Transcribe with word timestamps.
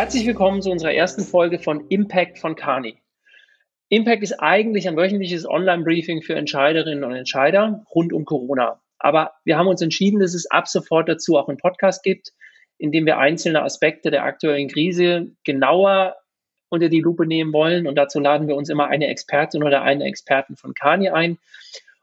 Herzlich 0.00 0.26
willkommen 0.26 0.62
zu 0.62 0.70
unserer 0.70 0.94
ersten 0.94 1.24
Folge 1.24 1.58
von 1.58 1.86
Impact 1.90 2.38
von 2.38 2.56
Kani. 2.56 3.02
Impact 3.90 4.22
ist 4.22 4.40
eigentlich 4.40 4.88
ein 4.88 4.96
wöchentliches 4.96 5.46
Online-Briefing 5.46 6.22
für 6.22 6.36
Entscheiderinnen 6.36 7.04
und 7.04 7.14
Entscheider 7.14 7.84
rund 7.94 8.14
um 8.14 8.24
Corona. 8.24 8.80
Aber 8.98 9.32
wir 9.44 9.58
haben 9.58 9.66
uns 9.66 9.82
entschieden, 9.82 10.18
dass 10.18 10.32
es 10.32 10.50
ab 10.50 10.68
sofort 10.68 11.06
dazu 11.10 11.36
auch 11.36 11.50
einen 11.50 11.58
Podcast 11.58 12.02
gibt, 12.02 12.32
in 12.78 12.92
dem 12.92 13.04
wir 13.04 13.18
einzelne 13.18 13.62
Aspekte 13.62 14.10
der 14.10 14.24
aktuellen 14.24 14.68
Krise 14.68 15.32
genauer 15.44 16.16
unter 16.70 16.88
die 16.88 17.02
Lupe 17.02 17.26
nehmen 17.26 17.52
wollen. 17.52 17.86
Und 17.86 17.96
dazu 17.96 18.20
laden 18.20 18.48
wir 18.48 18.56
uns 18.56 18.70
immer 18.70 18.86
eine 18.86 19.08
Expertin 19.08 19.62
oder 19.62 19.82
einen 19.82 20.00
Experten 20.00 20.56
von 20.56 20.72
Kani 20.72 21.10
ein 21.10 21.36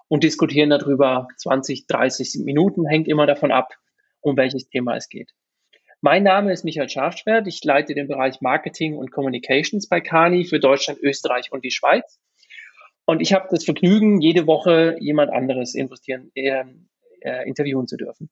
und 0.08 0.24
diskutieren 0.24 0.70
darüber 0.70 1.30
20, 1.38 1.88
30 1.88 2.44
Minuten, 2.46 2.86
hängt 2.86 3.08
immer 3.08 3.26
davon 3.26 3.52
ab, 3.52 3.74
um 4.22 4.38
welches 4.38 4.70
Thema 4.70 4.96
es 4.96 5.10
geht. 5.10 5.34
Mein 6.02 6.22
Name 6.22 6.54
ist 6.54 6.64
Michael 6.64 6.90
Schafschwert. 6.90 7.48
Ich 7.48 7.64
leite 7.64 7.96
den 7.96 8.08
Bereich 8.08 8.40
Marketing 8.40 8.96
und 8.96 9.12
Communications 9.12 9.90
bei 9.90 10.00
Kani 10.00 10.46
für 10.46 10.60
Deutschland, 10.60 11.00
Österreich 11.02 11.52
und 11.52 11.66
die 11.66 11.72
Schweiz. 11.72 12.20
Und 13.06 13.20
ich 13.20 13.34
habe 13.34 13.48
das 13.50 13.66
Vergnügen, 13.66 14.22
jede 14.22 14.46
Woche 14.46 14.98
jemand 15.00 15.32
anderes 15.32 15.74
investieren, 15.74 16.30
äh, 16.36 16.66
äh, 17.22 17.48
interviewen 17.48 17.88
zu 17.88 17.98
dürfen. 17.98 18.30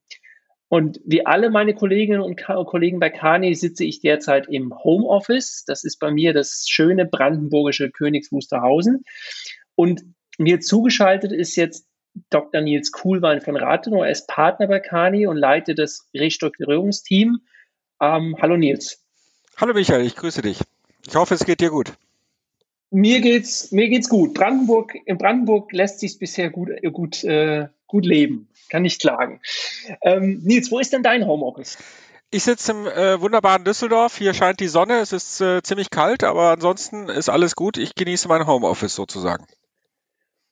Und 0.68 1.00
wie 1.06 1.26
alle 1.26 1.50
meine 1.50 1.74
Kolleginnen 1.74 2.22
und 2.22 2.44
Kollegen 2.44 3.00
bei 3.00 3.10
Kani 3.10 3.56
sitze 3.56 3.84
ich 3.84 4.00
derzeit 4.00 4.48
im 4.48 4.74
Homeoffice. 4.84 5.64
Das 5.66 5.84
ist 5.84 5.98
bei 6.00 6.12
mir 6.12 6.34
das 6.34 6.66
schöne 6.68 7.06
brandenburgische 7.06 7.90
Königs 7.90 8.32
Wusterhausen. 8.32 9.04
Und 9.76 10.04
mir 10.38 10.60
zugeschaltet 10.60 11.32
ist 11.32 11.56
jetzt 11.56 11.88
Dr. 12.30 12.62
Nils 12.62 12.92
Kuhlwein 12.92 13.42
von 13.42 13.56
Rathenow. 13.56 14.04
Er 14.04 14.12
ist 14.12 14.28
Partner 14.28 14.68
bei 14.68 14.80
Kani 14.80 15.26
und 15.26 15.38
leitet 15.38 15.80
das 15.80 16.08
Restrukturierungsteam 16.14 17.40
ähm, 18.02 18.36
hallo 18.42 18.58
Nils. 18.58 19.04
Hallo 19.58 19.74
Michael, 19.74 20.06
ich 20.06 20.16
grüße 20.16 20.42
dich. 20.42 20.60
Ich 21.08 21.16
hoffe, 21.16 21.34
es 21.34 21.46
geht 21.46 21.62
dir 21.62 21.70
gut. 21.70 21.94
Mir 22.92 23.22
geht's, 23.22 23.72
mir 23.72 23.90
geht's 23.90 24.10
gut. 24.10 24.34
Brandenburg, 24.34 24.96
in 25.06 25.18
Brandenburg 25.18 25.72
lässt 25.72 26.00
sich 26.00 26.18
bisher 26.20 26.50
gut, 26.50 26.70
äh, 26.70 26.92
gut, 26.92 27.24
äh, 27.24 27.68
gut 27.88 28.06
leben. 28.06 28.48
Kann 28.70 28.84
nicht 28.84 29.02
klagen. 29.02 29.42
Ähm, 30.02 30.42
Nils, 30.44 30.72
wo 30.72 30.80
ist 30.80 30.94
denn 30.94 31.04
dein 31.04 31.26
Homeoffice? 31.26 31.78
Ich 32.32 32.44
sitze 32.44 32.72
im 32.72 32.88
äh, 32.88 33.22
wunderbaren 33.22 33.64
Düsseldorf. 33.64 34.18
Hier 34.18 34.34
scheint 34.34 34.60
die 34.60 34.68
Sonne. 34.68 35.00
Es 35.00 35.14
ist 35.14 35.40
äh, 35.42 35.62
ziemlich 35.62 35.90
kalt, 35.90 36.24
aber 36.24 36.50
ansonsten 36.52 37.08
ist 37.08 37.30
alles 37.30 37.56
gut. 37.56 37.78
Ich 37.78 37.96
genieße 37.96 38.28
mein 38.28 38.48
Homeoffice 38.48 38.96
sozusagen. 38.96 39.46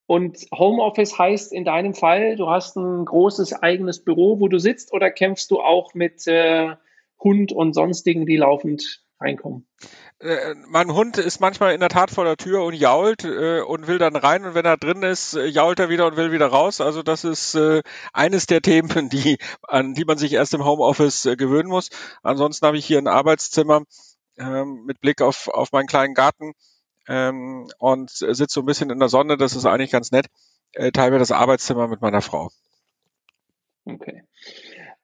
Und 0.05 0.37
Homeoffice 0.53 1.17
heißt 1.17 1.51
in 1.51 1.65
deinem 1.65 1.93
Fall, 1.93 2.35
du 2.35 2.49
hast 2.49 2.75
ein 2.75 3.05
großes 3.05 3.53
eigenes 3.53 4.03
Büro, 4.03 4.39
wo 4.39 4.47
du 4.47 4.59
sitzt, 4.59 4.93
oder 4.93 5.09
kämpfst 5.11 5.49
du 5.49 5.61
auch 5.61 5.93
mit 5.93 6.27
äh, 6.27 6.75
Hund 7.23 7.51
und 7.51 7.73
sonstigen, 7.73 8.25
die 8.25 8.37
laufend 8.37 9.03
reinkommen. 9.19 9.67
Äh, 10.19 10.55
mein 10.67 10.93
Hund 10.93 11.17
ist 11.17 11.39
manchmal 11.39 11.73
in 11.73 11.79
der 11.79 11.89
Tat 11.89 12.11
vor 12.11 12.23
der 12.23 12.37
Tür 12.37 12.63
und 12.63 12.73
jault 12.73 13.23
äh, 13.23 13.61
und 13.61 13.87
will 13.87 13.97
dann 13.97 14.15
rein 14.15 14.45
und 14.45 14.55
wenn 14.55 14.65
er 14.65 14.77
drin 14.77 15.03
ist, 15.03 15.33
äh, 15.33 15.45
jault 15.45 15.79
er 15.79 15.89
wieder 15.89 16.07
und 16.07 16.15
will 16.15 16.31
wieder 16.31 16.47
raus. 16.47 16.81
Also 16.81 17.03
das 17.03 17.23
ist 17.23 17.55
äh, 17.55 17.81
eines 18.13 18.45
der 18.45 18.61
Themen, 18.61 19.09
die, 19.09 19.37
an 19.63 19.93
die 19.93 20.05
man 20.05 20.17
sich 20.17 20.33
erst 20.33 20.53
im 20.53 20.63
Homeoffice 20.63 21.25
äh, 21.25 21.35
gewöhnen 21.35 21.69
muss. 21.69 21.89
Ansonsten 22.21 22.65
habe 22.65 22.77
ich 22.77 22.85
hier 22.85 22.99
ein 22.99 23.07
Arbeitszimmer 23.07 23.83
ähm, 24.37 24.83
mit 24.85 25.01
Blick 25.01 25.21
auf, 25.21 25.47
auf 25.47 25.71
meinen 25.71 25.87
kleinen 25.87 26.13
Garten 26.13 26.53
ähm, 27.07 27.67
und 27.79 28.09
sitze 28.09 28.45
so 28.47 28.61
ein 28.61 28.65
bisschen 28.65 28.89
in 28.89 28.99
der 28.99 29.09
Sonne. 29.09 29.37
Das 29.37 29.55
ist 29.55 29.65
eigentlich 29.65 29.91
ganz 29.91 30.11
nett. 30.11 30.27
Teile 30.93 31.11
mir 31.11 31.19
das 31.19 31.31
Arbeitszimmer 31.31 31.87
mit 31.87 32.01
meiner 32.01 32.21
Frau. 32.21 32.49
Okay. 33.85 34.23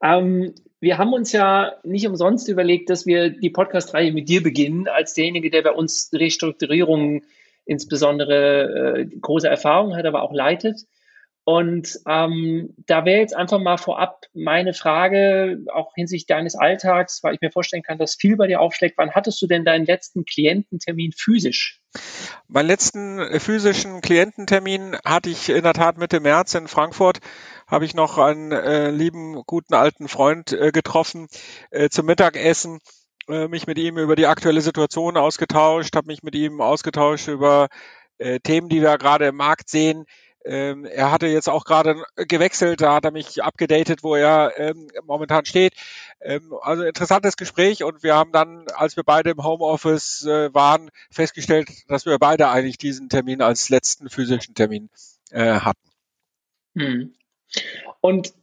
Ähm, 0.02 0.56
wir 0.80 0.98
haben 0.98 1.14
uns 1.14 1.32
ja 1.32 1.74
nicht 1.84 2.08
umsonst 2.08 2.48
überlegt, 2.48 2.90
dass 2.90 3.06
wir 3.06 3.30
die 3.30 3.50
Podcast-Reihe 3.50 4.12
mit 4.12 4.30
dir 4.30 4.42
beginnen, 4.42 4.88
als 4.88 5.14
derjenige, 5.14 5.50
der 5.50 5.62
bei 5.62 5.72
uns 5.72 6.10
Restrukturierungen 6.14 7.24
insbesondere 7.66 9.00
äh, 9.00 9.06
große 9.06 9.48
Erfahrung 9.48 9.96
hat, 9.96 10.06
aber 10.06 10.24
auch 10.24 10.34
leitet. 10.34 10.86
Und 11.50 12.00
ähm, 12.08 12.76
da 12.86 13.06
wäre 13.06 13.22
jetzt 13.22 13.36
einfach 13.36 13.58
mal 13.58 13.78
vorab 13.78 14.28
meine 14.36 14.76
Frage, 14.76 15.66
auch 15.74 15.96
hinsichtlich 15.96 16.28
deines 16.28 16.54
Alltags, 16.54 17.24
weil 17.24 17.34
ich 17.34 17.42
mir 17.42 17.50
vorstellen 17.50 17.82
kann, 17.82 17.98
dass 17.98 18.14
viel 18.14 18.38
bei 18.38 18.46
dir 18.46 18.62
aufschlägt. 18.62 19.00
Wann 19.00 19.16
hattest 19.16 19.42
du 19.42 19.48
denn 19.48 19.66
deinen 19.66 19.88
letzten 19.88 20.26
Kliententermin 20.26 21.12
physisch? 21.12 21.82
Meinen 22.48 22.68
letzten 22.68 23.18
äh, 23.18 23.40
physischen 23.40 24.02
Kliententermin 24.02 24.96
hatte 25.04 25.32
ich 25.32 25.50
in 25.50 25.64
der 25.64 25.74
Tat 25.74 25.98
Mitte 25.98 26.20
März 26.20 26.54
in 26.54 26.68
Frankfurt 26.68 27.18
habe 27.66 27.84
ich 27.84 27.96
noch 27.96 28.20
einen 28.20 28.52
äh, 28.52 28.92
lieben, 28.92 29.42
guten 29.48 29.74
alten 29.74 30.08
Freund 30.08 30.54
äh, 30.54 30.72
getroffen 30.72 31.30
äh, 31.72 31.90
zum 31.90 32.06
Mittagessen, 32.06 32.78
äh, 33.28 33.48
mich 33.48 33.66
mit 33.66 33.80
ihm 33.80 33.98
über 33.98 34.16
die 34.16 34.28
aktuelle 34.28 34.62
Situation 34.62 35.18
ausgetauscht, 35.18 35.96
habe 35.96 36.08
mich 36.08 36.22
mit 36.22 36.36
ihm 36.36 36.62
ausgetauscht 36.62 37.28
über 37.28 37.70
äh, 38.20 38.40
Themen, 38.40 38.70
die 38.70 38.84
wir 38.84 39.00
gerade 39.00 39.26
im 39.26 39.36
Markt 39.36 39.68
sehen. 39.70 40.06
Ähm, 40.50 40.84
er 40.86 41.12
hatte 41.12 41.28
jetzt 41.28 41.48
auch 41.48 41.64
gerade 41.64 42.04
gewechselt, 42.16 42.82
da 42.82 42.96
hat 42.96 43.06
er 43.06 43.12
mich 43.12 43.44
abgedatet, 43.44 44.02
wo 44.02 44.16
er 44.16 44.54
ähm, 44.58 44.88
momentan 45.06 45.46
steht. 45.46 45.74
Ähm, 46.22 46.56
also 46.62 46.82
interessantes 46.82 47.38
Gespräch 47.38 47.84
und 47.84 48.02
wir 48.02 48.16
haben 48.16 48.32
dann, 48.32 48.66
als 48.70 48.98
wir 48.98 49.04
beide 49.04 49.30
im 49.30 49.44
Homeoffice 49.44 50.26
äh, 50.26 50.52
waren, 50.52 50.90
festgestellt, 51.12 51.70
dass 51.88 52.08
wir 52.08 52.18
beide 52.18 52.50
eigentlich 52.50 52.80
diesen 52.80 53.10
Termin 53.10 53.44
als 53.44 53.70
letzten 53.70 54.10
physischen 54.10 54.56
Termin 54.56 54.90
äh, 55.30 55.60
hatten. 55.60 55.88
Hm. 56.76 57.14
Und 58.02 58.34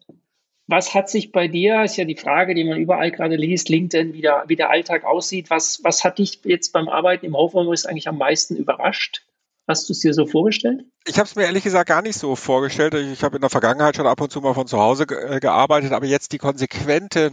was 0.68 0.94
hat 0.94 1.10
sich 1.10 1.32
bei 1.32 1.48
dir, 1.48 1.82
ist 1.82 1.96
ja 1.96 2.04
die 2.04 2.14
Frage, 2.14 2.54
die 2.54 2.62
man 2.62 2.78
überall 2.78 3.10
gerade 3.10 3.34
liest, 3.34 3.68
LinkedIn, 3.68 4.12
wie 4.12 4.20
der, 4.20 4.44
wie 4.46 4.54
der 4.54 4.70
Alltag 4.70 5.02
aussieht. 5.02 5.50
Was, 5.50 5.82
was 5.82 6.04
hat 6.04 6.18
dich 6.18 6.38
jetzt 6.44 6.72
beim 6.72 6.88
Arbeiten 6.88 7.26
im 7.26 7.36
Homeoffice 7.36 7.86
eigentlich 7.86 8.06
am 8.06 8.18
meisten 8.18 8.54
überrascht? 8.54 9.25
Hast 9.68 9.88
du 9.88 9.92
es 9.92 9.98
dir 9.98 10.14
so 10.14 10.26
vorgestellt? 10.26 10.84
Ich 11.06 11.18
habe 11.18 11.26
es 11.26 11.34
mir 11.34 11.44
ehrlich 11.44 11.64
gesagt 11.64 11.88
gar 11.88 12.02
nicht 12.02 12.18
so 12.18 12.36
vorgestellt. 12.36 12.94
Ich 12.94 13.24
habe 13.24 13.36
in 13.36 13.40
der 13.40 13.50
Vergangenheit 13.50 13.96
schon 13.96 14.06
ab 14.06 14.20
und 14.20 14.30
zu 14.30 14.40
mal 14.40 14.54
von 14.54 14.66
zu 14.66 14.78
Hause 14.78 15.04
äh, 15.04 15.40
gearbeitet, 15.40 15.92
aber 15.92 16.06
jetzt 16.06 16.32
die 16.32 16.38
konsequente 16.38 17.32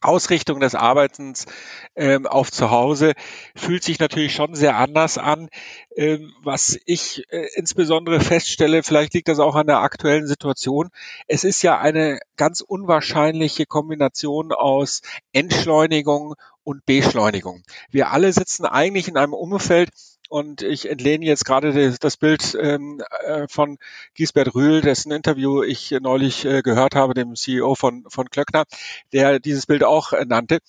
Ausrichtung 0.00 0.60
des 0.60 0.74
Arbeitens 0.74 1.46
ähm, 1.94 2.26
auf 2.26 2.50
zu 2.50 2.70
Hause 2.70 3.12
fühlt 3.54 3.84
sich 3.84 3.98
natürlich 4.00 4.34
schon 4.34 4.54
sehr 4.54 4.76
anders 4.76 5.18
an. 5.18 5.48
Ähm, 5.94 6.32
was 6.42 6.78
ich 6.86 7.24
äh, 7.30 7.46
insbesondere 7.54 8.20
feststelle, 8.20 8.82
vielleicht 8.82 9.14
liegt 9.14 9.28
das 9.28 9.38
auch 9.38 9.54
an 9.54 9.66
der 9.66 9.78
aktuellen 9.78 10.26
Situation, 10.26 10.88
es 11.28 11.44
ist 11.44 11.62
ja 11.62 11.78
eine 11.78 12.18
ganz 12.36 12.60
unwahrscheinliche 12.60 13.66
Kombination 13.66 14.52
aus 14.52 15.02
Entschleunigung 15.32 16.34
und 16.64 16.84
Beschleunigung. 16.86 17.62
Wir 17.90 18.10
alle 18.10 18.32
sitzen 18.32 18.64
eigentlich 18.64 19.08
in 19.08 19.16
einem 19.16 19.34
Umfeld, 19.34 19.90
und 20.32 20.62
ich 20.62 20.88
entlehne 20.88 21.26
jetzt 21.26 21.44
gerade 21.44 21.94
das 22.00 22.16
Bild 22.16 22.56
ähm, 22.58 23.02
äh, 23.26 23.46
von 23.48 23.76
Giesbert 24.14 24.54
Rühl, 24.54 24.80
dessen 24.80 25.12
Interview 25.12 25.62
ich 25.62 25.90
neulich 26.00 26.46
äh, 26.46 26.62
gehört 26.62 26.94
habe, 26.94 27.12
dem 27.12 27.34
CEO 27.34 27.74
von, 27.74 28.06
von 28.08 28.30
Klöckner, 28.30 28.64
der 29.12 29.40
dieses 29.40 29.66
Bild 29.66 29.84
auch 29.84 30.14
äh, 30.14 30.24
nannte. 30.24 30.60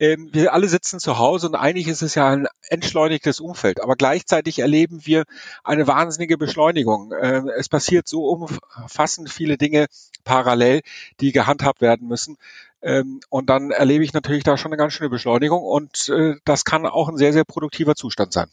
Ähm, 0.00 0.30
wir 0.32 0.54
alle 0.54 0.66
sitzen 0.66 0.98
zu 0.98 1.18
Hause 1.18 1.48
und 1.48 1.56
eigentlich 1.56 1.88
ist 1.88 2.00
es 2.00 2.14
ja 2.14 2.30
ein 2.30 2.46
entschleunigtes 2.70 3.38
Umfeld, 3.40 3.82
aber 3.82 3.96
gleichzeitig 3.96 4.60
erleben 4.60 5.04
wir 5.04 5.24
eine 5.62 5.86
wahnsinnige 5.86 6.38
Beschleunigung. 6.38 7.12
Ähm, 7.20 7.50
es 7.54 7.68
passiert 7.68 8.08
so 8.08 8.24
umfassend 8.24 9.28
viele 9.28 9.58
Dinge 9.58 9.88
parallel, 10.24 10.80
die 11.20 11.32
gehandhabt 11.32 11.82
werden 11.82 12.08
müssen. 12.08 12.38
Und 13.28 13.48
dann 13.48 13.70
erlebe 13.70 14.02
ich 14.02 14.12
natürlich 14.12 14.42
da 14.42 14.56
schon 14.56 14.72
eine 14.72 14.76
ganz 14.76 14.94
schöne 14.94 15.08
Beschleunigung 15.08 15.62
und 15.62 16.12
das 16.44 16.64
kann 16.64 16.84
auch 16.84 17.08
ein 17.08 17.16
sehr, 17.16 17.32
sehr 17.32 17.44
produktiver 17.44 17.94
Zustand 17.94 18.32
sein. 18.32 18.48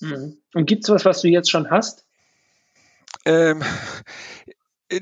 Mhm. 0.00 0.38
Und 0.54 0.66
gibt 0.66 0.84
es 0.84 0.90
was, 0.90 1.04
was 1.04 1.20
du 1.22 1.28
jetzt 1.28 1.50
schon 1.50 1.70
hast? 1.70 2.04
Ähm, 3.24 3.62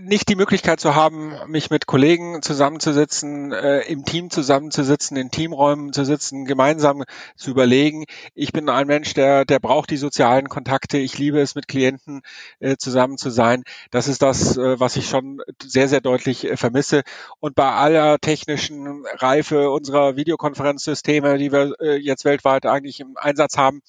nicht 0.00 0.28
die 0.28 0.36
Möglichkeit 0.36 0.80
zu 0.80 0.94
haben, 0.94 1.34
mich 1.48 1.70
mit 1.70 1.86
Kollegen 1.86 2.40
zusammenzusetzen, 2.42 3.52
äh, 3.52 3.80
im 3.80 4.04
Team 4.04 4.30
zusammenzusitzen, 4.30 5.16
in 5.16 5.30
Teamräumen 5.30 5.92
zu 5.92 6.04
sitzen, 6.04 6.44
gemeinsam 6.44 7.02
zu 7.36 7.50
überlegen. 7.50 8.04
Ich 8.34 8.52
bin 8.52 8.68
ein 8.68 8.86
Mensch, 8.86 9.14
der, 9.14 9.44
der 9.44 9.58
braucht 9.58 9.90
die 9.90 9.96
sozialen 9.96 10.48
Kontakte. 10.48 10.98
Ich 10.98 11.18
liebe 11.18 11.40
es, 11.40 11.54
mit 11.54 11.68
Klienten 11.68 12.22
äh, 12.60 12.76
zusammen 12.76 13.18
zu 13.18 13.30
sein. 13.30 13.64
Das 13.90 14.08
ist 14.08 14.22
das, 14.22 14.56
äh, 14.56 14.78
was 14.78 14.96
ich 14.96 15.08
schon 15.08 15.42
sehr, 15.62 15.88
sehr 15.88 16.00
deutlich 16.00 16.44
äh, 16.44 16.56
vermisse. 16.56 17.02
Und 17.40 17.54
bei 17.54 17.70
aller 17.70 18.18
technischen 18.18 19.04
Reife 19.16 19.70
unserer 19.70 20.16
Videokonferenzsysteme, 20.16 21.38
die 21.38 21.52
wir 21.52 21.74
äh, 21.80 21.96
jetzt 21.96 22.24
weltweit 22.24 22.66
eigentlich 22.66 23.00
im 23.00 23.16
Einsatz 23.16 23.56
haben, 23.56 23.82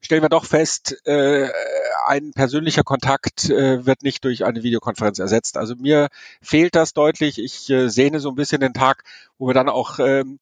stellen 0.00 0.22
wir 0.22 0.28
doch 0.28 0.44
fest, 0.44 0.96
äh, 1.06 1.48
ein 2.06 2.32
persönlicher 2.32 2.82
Kontakt 2.82 3.50
äh, 3.50 3.84
wird 3.86 4.02
nicht 4.02 4.24
durch 4.24 4.44
eine 4.44 4.62
Videokonferenz 4.62 5.18
ersetzt. 5.18 5.56
Also 5.56 5.76
mir 5.76 6.08
fehlt 6.40 6.74
das 6.74 6.92
deutlich. 6.92 7.38
Ich 7.38 7.68
äh, 7.70 7.88
sehne 7.88 8.20
so 8.20 8.30
ein 8.30 8.34
bisschen 8.34 8.60
den 8.60 8.74
Tag, 8.74 9.04
wo 9.38 9.46
wir 9.46 9.54
dann 9.54 9.68
auch 9.68 9.98
ähm, 9.98 10.38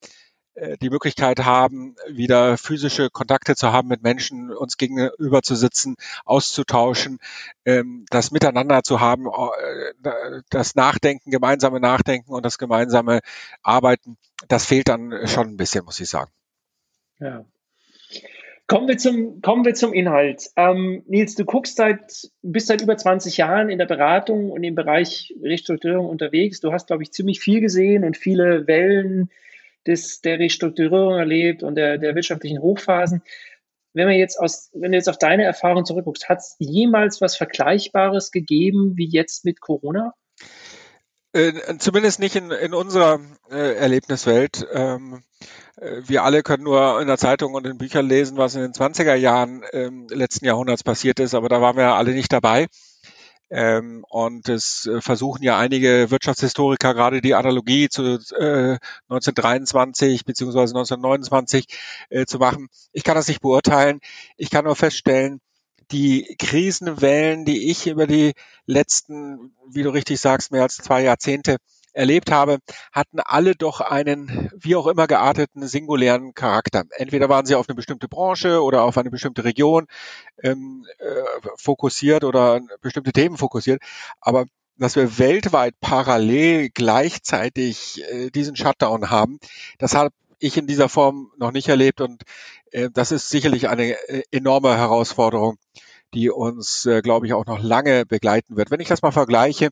äh, 0.58 0.76
die 0.78 0.90
Möglichkeit 0.90 1.44
haben, 1.44 1.96
wieder 2.08 2.58
physische 2.58 3.10
Kontakte 3.10 3.54
zu 3.54 3.72
haben 3.72 3.88
mit 3.88 4.02
Menschen, 4.02 4.50
uns 4.50 4.76
gegenüber 4.76 5.42
zu 5.42 5.54
sitzen, 5.54 5.96
auszutauschen, 6.24 7.18
ähm, 7.64 8.06
das 8.10 8.30
Miteinander 8.30 8.82
zu 8.82 9.00
haben, 9.00 9.26
äh, 9.26 10.42
das 10.50 10.74
Nachdenken, 10.74 11.30
gemeinsame 11.30 11.80
Nachdenken 11.80 12.32
und 12.32 12.44
das 12.44 12.58
gemeinsame 12.58 13.20
Arbeiten, 13.62 14.16
das 14.48 14.64
fehlt 14.64 14.88
dann 14.88 15.26
schon 15.26 15.48
ein 15.48 15.56
bisschen, 15.56 15.84
muss 15.84 16.00
ich 16.00 16.08
sagen. 16.08 16.30
Ja. 17.20 17.44
Kommen 18.68 18.86
wir 18.86 18.98
zum, 18.98 19.40
kommen 19.40 19.64
wir 19.64 19.72
zum 19.72 19.94
Inhalt. 19.94 20.50
Ähm, 20.54 21.02
Nils, 21.06 21.34
du 21.34 21.46
guckst 21.46 21.76
seit, 21.76 22.28
bist 22.42 22.66
seit 22.66 22.82
über 22.82 22.98
20 22.98 23.38
Jahren 23.38 23.70
in 23.70 23.78
der 23.78 23.86
Beratung 23.86 24.50
und 24.50 24.62
im 24.62 24.74
Bereich 24.74 25.34
Restrukturierung 25.42 26.04
unterwegs. 26.04 26.60
Du 26.60 26.70
hast, 26.70 26.88
glaube 26.88 27.02
ich, 27.02 27.10
ziemlich 27.10 27.40
viel 27.40 27.62
gesehen 27.62 28.04
und 28.04 28.18
viele 28.18 28.66
Wellen 28.66 29.30
des, 29.86 30.20
der 30.20 30.38
Restrukturierung 30.38 31.18
erlebt 31.18 31.62
und 31.62 31.76
der, 31.76 31.96
der 31.96 32.14
wirtschaftlichen 32.14 32.60
Hochphasen. 32.60 33.22
Wenn 33.94 34.06
wir 34.06 34.16
jetzt 34.16 34.38
aus, 34.38 34.70
wenn 34.74 34.92
du 34.92 34.98
jetzt 34.98 35.08
auf 35.08 35.18
deine 35.18 35.44
Erfahrung 35.44 35.86
zurückguckst, 35.86 36.28
hat 36.28 36.40
es 36.40 36.56
jemals 36.58 37.22
was 37.22 37.38
Vergleichbares 37.38 38.32
gegeben 38.32 38.98
wie 38.98 39.08
jetzt 39.08 39.46
mit 39.46 39.62
Corona? 39.62 40.12
Äh, 41.38 41.78
zumindest 41.78 42.18
nicht 42.18 42.34
in, 42.34 42.50
in 42.50 42.74
unserer 42.74 43.20
äh, 43.48 43.76
Erlebniswelt. 43.76 44.66
Ähm, 44.72 45.22
äh, 45.76 46.02
wir 46.04 46.24
alle 46.24 46.42
können 46.42 46.64
nur 46.64 47.00
in 47.00 47.06
der 47.06 47.16
Zeitung 47.16 47.54
und 47.54 47.64
in 47.64 47.78
Büchern 47.78 48.08
lesen, 48.08 48.36
was 48.38 48.56
in 48.56 48.62
den 48.62 48.72
20er 48.72 49.14
Jahren 49.14 49.62
ähm, 49.72 50.08
letzten 50.10 50.46
Jahrhunderts 50.46 50.82
passiert 50.82 51.20
ist, 51.20 51.34
aber 51.34 51.48
da 51.48 51.60
waren 51.60 51.76
wir 51.76 51.84
ja 51.84 51.96
alle 51.96 52.12
nicht 52.12 52.32
dabei. 52.32 52.66
Ähm, 53.50 54.04
und 54.10 54.48
es 54.48 54.86
äh, 54.86 55.00
versuchen 55.00 55.44
ja 55.44 55.56
einige 55.56 56.10
Wirtschaftshistoriker 56.10 56.92
gerade 56.92 57.20
die 57.20 57.34
Analogie 57.34 57.88
zu 57.88 58.02
äh, 58.34 58.78
1923 59.08 60.24
beziehungsweise 60.24 60.74
1929 60.74 61.66
äh, 62.10 62.26
zu 62.26 62.38
machen. 62.38 62.68
Ich 62.92 63.04
kann 63.04 63.14
das 63.14 63.28
nicht 63.28 63.42
beurteilen. 63.42 64.00
Ich 64.36 64.50
kann 64.50 64.64
nur 64.64 64.76
feststellen, 64.76 65.40
die 65.90 66.36
Krisenwellen, 66.38 67.44
die 67.44 67.70
ich 67.70 67.86
über 67.86 68.06
die 68.06 68.34
letzten, 68.66 69.54
wie 69.70 69.82
du 69.82 69.90
richtig 69.90 70.20
sagst, 70.20 70.52
mehr 70.52 70.62
als 70.62 70.76
zwei 70.76 71.02
Jahrzehnte 71.02 71.56
erlebt 71.92 72.30
habe, 72.30 72.58
hatten 72.92 73.18
alle 73.20 73.54
doch 73.54 73.80
einen, 73.80 74.50
wie 74.54 74.76
auch 74.76 74.86
immer 74.86 75.06
gearteten, 75.06 75.66
singulären 75.66 76.34
Charakter. 76.34 76.84
Entweder 76.96 77.28
waren 77.28 77.46
sie 77.46 77.54
auf 77.54 77.68
eine 77.68 77.74
bestimmte 77.74 78.08
Branche 78.08 78.62
oder 78.62 78.82
auf 78.82 78.98
eine 78.98 79.10
bestimmte 79.10 79.44
Region 79.44 79.86
ähm, 80.42 80.86
äh, 80.98 81.48
fokussiert 81.56 82.24
oder 82.24 82.60
bestimmte 82.80 83.12
Themen 83.12 83.36
fokussiert. 83.36 83.82
Aber 84.20 84.46
dass 84.76 84.94
wir 84.94 85.18
weltweit 85.18 85.74
parallel 85.80 86.70
gleichzeitig 86.70 88.04
äh, 88.08 88.30
diesen 88.30 88.54
Shutdown 88.54 89.10
haben, 89.10 89.40
das 89.78 89.94
habe 89.94 90.10
ich 90.38 90.56
in 90.56 90.66
dieser 90.66 90.88
Form 90.88 91.30
noch 91.36 91.52
nicht 91.52 91.68
erlebt 91.68 92.00
und 92.00 92.22
äh, 92.72 92.90
das 92.92 93.12
ist 93.12 93.28
sicherlich 93.28 93.68
eine 93.68 93.92
äh, 94.08 94.22
enorme 94.30 94.76
Herausforderung, 94.76 95.58
die 96.14 96.30
uns, 96.30 96.86
äh, 96.86 97.02
glaube 97.02 97.26
ich, 97.26 97.34
auch 97.34 97.46
noch 97.46 97.62
lange 97.62 98.06
begleiten 98.06 98.56
wird. 98.56 98.70
Wenn 98.70 98.80
ich 98.80 98.88
das 98.88 99.02
mal 99.02 99.12
vergleiche 99.12 99.70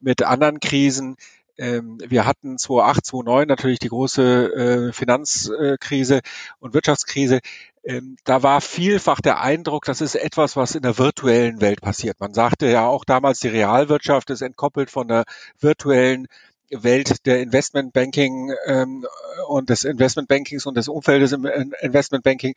mit 0.00 0.22
anderen 0.22 0.60
Krisen, 0.60 1.16
ähm, 1.60 1.98
wir 2.00 2.24
hatten 2.24 2.56
2008, 2.56 3.04
2009 3.04 3.46
natürlich 3.46 3.78
die 3.78 3.88
große 3.88 4.88
äh, 4.88 4.92
Finanzkrise 4.92 6.20
und 6.58 6.72
Wirtschaftskrise. 6.72 7.40
Ähm, 7.84 8.16
da 8.24 8.42
war 8.42 8.62
vielfach 8.62 9.20
der 9.20 9.40
Eindruck, 9.40 9.84
das 9.84 10.00
ist 10.00 10.14
etwas, 10.14 10.56
was 10.56 10.74
in 10.74 10.82
der 10.82 10.96
virtuellen 10.98 11.60
Welt 11.60 11.82
passiert. 11.82 12.18
Man 12.18 12.32
sagte 12.32 12.66
ja 12.66 12.86
auch 12.86 13.04
damals, 13.04 13.40
die 13.40 13.48
Realwirtschaft 13.48 14.30
ist 14.30 14.40
entkoppelt 14.40 14.90
von 14.90 15.08
der 15.08 15.24
virtuellen 15.58 16.28
Welt 16.70 17.26
der 17.26 17.40
Investmentbanking 17.40 18.52
ähm, 18.66 19.06
und 19.48 19.70
des 19.70 19.84
Investmentbankings 19.84 20.66
und 20.66 20.76
des 20.76 20.88
Umfeldes 20.88 21.32
im 21.32 21.46
Investmentbanking. 21.80 22.54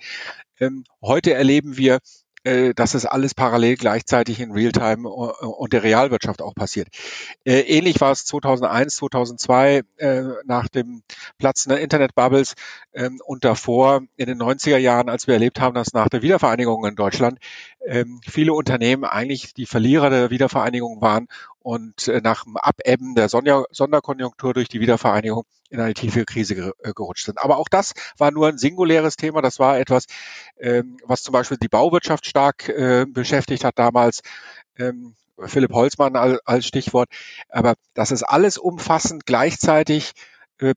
Ähm, 0.59 0.83
heute 1.01 1.33
erleben 1.33 1.77
wir 1.77 1.99
äh, 2.45 2.73
dass 2.73 2.93
es 2.93 3.05
alles 3.05 3.33
parallel 3.33 3.77
gleichzeitig 3.77 4.41
in 4.41 4.51
Realtime 4.51 5.07
äh, 5.07 5.45
und 5.45 5.71
der 5.71 5.83
Realwirtschaft 5.83 6.41
auch 6.41 6.53
passiert. 6.53 6.89
Äh, 7.45 7.61
ähnlich 7.61 8.01
war 8.01 8.11
es 8.11 8.25
2001, 8.25 8.95
2002 8.97 9.83
nach 10.45 10.67
dem 10.67 11.03
Platzen 11.37 11.69
der 11.69 11.79
Internetbubbles 11.79 12.55
ähm, 12.93 13.21
und 13.25 13.45
davor 13.45 14.01
in 14.17 14.25
den 14.25 14.41
90er 14.41 14.77
Jahren, 14.77 15.07
als 15.07 15.27
wir 15.27 15.35
erlebt 15.35 15.61
haben, 15.61 15.73
dass 15.73 15.93
nach 15.93 16.09
der 16.09 16.21
Wiedervereinigung 16.21 16.85
in 16.85 16.95
Deutschland 16.95 17.39
ähm, 17.85 18.19
viele 18.27 18.53
Unternehmen 18.53 19.05
eigentlich 19.05 19.53
die 19.53 19.65
Verlierer 19.65 20.09
der 20.09 20.29
Wiedervereinigung 20.29 20.99
waren 21.01 21.27
und 21.63 22.09
äh, 22.09 22.21
nach 22.21 22.43
dem 22.43 22.57
Abebben 22.57 23.15
der 23.15 23.29
Sonder 23.29 23.65
Sonderkonjunktur 23.71 24.53
durch 24.53 24.67
die 24.67 24.81
Wiedervereinigung 24.81 25.45
in 25.69 25.79
eine 25.79 25.93
tiefe 25.93 26.25
Krise 26.25 26.73
äh, 26.83 26.93
gerutscht 26.93 27.25
sind. 27.25 27.39
Aber 27.41 27.57
auch 27.57 27.69
das 27.69 27.93
war 28.17 28.31
nur 28.31 28.49
ein 28.49 28.57
singuläres 28.57 29.15
Thema. 29.15 29.41
Das 29.41 29.59
war 29.59 29.79
etwas, 29.79 30.05
ähm, 30.59 30.97
was 31.05 31.23
zum 31.23 31.31
Beispiel 31.31 31.57
die 31.57 31.69
Bauwirtschaft 31.69 32.27
stark 32.27 32.69
äh, 32.69 33.05
beschäftigt 33.07 33.63
hat 33.63 33.79
damals. 33.79 34.21
Ähm, 34.77 35.15
Philipp 35.45 35.73
Holzmann 35.73 36.15
als 36.15 36.67
Stichwort. 36.67 37.09
Aber 37.49 37.73
das 37.95 38.11
ist 38.11 38.21
alles 38.21 38.59
umfassend 38.59 39.25
gleichzeitig 39.25 40.13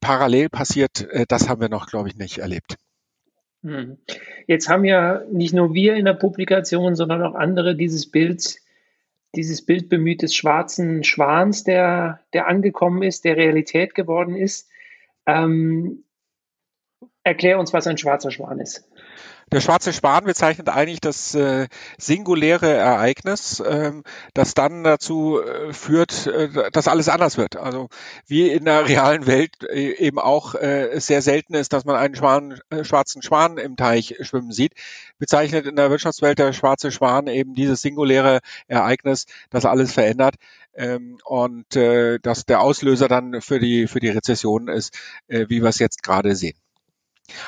parallel 0.01 0.49
passiert, 0.49 1.07
das 1.29 1.49
haben 1.49 1.61
wir 1.61 1.69
noch, 1.69 1.87
glaube 1.87 2.09
ich, 2.09 2.17
nicht 2.17 2.39
erlebt. 2.39 2.77
Hm. 3.63 3.99
Jetzt 4.47 4.69
haben 4.69 4.87
ja 4.87 5.23
nicht 5.31 5.53
nur 5.53 5.75
wir 5.75 5.95
in 5.95 6.07
der 6.07 6.15
Publikation, 6.15 6.97
sondern 6.97 7.23
auch 7.23 7.35
andere 7.35 7.77
dieses 7.77 8.11
Bild, 8.11 8.57
dieses 9.37 9.65
Bild 9.65 9.89
bemüht 9.89 10.23
des 10.23 10.35
schwarzen 10.35 11.05
Schwans, 11.05 11.65
der, 11.65 12.21
der 12.33 12.49
angekommen 12.49 13.03
ist, 13.03 13.25
der 13.25 13.37
Realität 13.37 13.95
geworden 13.95 14.35
ist. 14.35 14.69
Ähm, 15.27 16.05
erklär 17.23 17.59
uns, 17.59 17.73
was 17.73 17.87
ein 17.87 17.99
schwarzer 17.99 18.31
Schwan 18.31 18.59
ist. 18.61 18.89
Der 19.53 19.61
schwarze 19.61 19.93
Schwan 19.93 20.25
bezeichnet 20.25 20.69
eigentlich 20.69 21.01
das 21.01 21.33
äh, 21.37 21.69
singuläre 21.99 22.69
Ereignis, 22.69 23.63
ähm, 23.65 24.03
das 24.35 24.55
dann 24.55 24.83
dazu 24.83 25.41
äh, 25.41 25.73
führt, 25.73 26.27
äh, 26.27 26.71
dass 26.73 26.89
alles 26.89 27.09
anders 27.09 27.37
wird. 27.37 27.55
Also 27.57 27.89
wie 28.27 28.49
in 28.51 28.65
der 28.65 28.89
realen 28.89 29.27
Welt 29.29 29.63
äh, 29.63 29.93
eben 29.99 30.19
auch 30.19 30.57
äh, 30.57 30.99
sehr 30.99 31.23
selten 31.23 31.55
ist, 31.55 31.73
dass 31.73 31.85
man 31.85 31.95
einen 31.95 32.17
Schwan, 32.17 32.59
äh, 32.71 32.83
schwarzen 32.83 33.23
Schwan 33.23 33.57
im 33.57 33.77
Teich 33.77 34.17
schwimmen 34.23 34.51
sieht, 34.51 34.73
bezeichnet 35.19 35.65
in 35.67 35.77
der 35.77 35.91
Wirtschaftswelt 35.91 36.41
der 36.41 36.53
schwarze 36.53 36.91
Schwan 36.91 37.29
eben 37.29 37.55
dieses 37.55 37.81
singuläre 37.83 38.41
Ereignis, 38.67 39.27
das 39.51 39.65
alles 39.65 39.93
verändert. 39.93 40.35
Ähm, 40.75 41.19
und 41.25 41.67
dass 41.77 42.47
der 42.47 42.61
Auslöser 42.61 43.09
dann 43.09 43.41
für 43.41 43.61
die 43.61 43.87
für 43.87 44.01
die 44.01 44.11
Rezession 44.11 44.69
ist, 44.69 44.95
wie 45.29 45.63
wir 45.63 45.69
es 45.69 45.79
jetzt 45.79 46.03
gerade 46.03 46.35
sehen. 46.37 46.57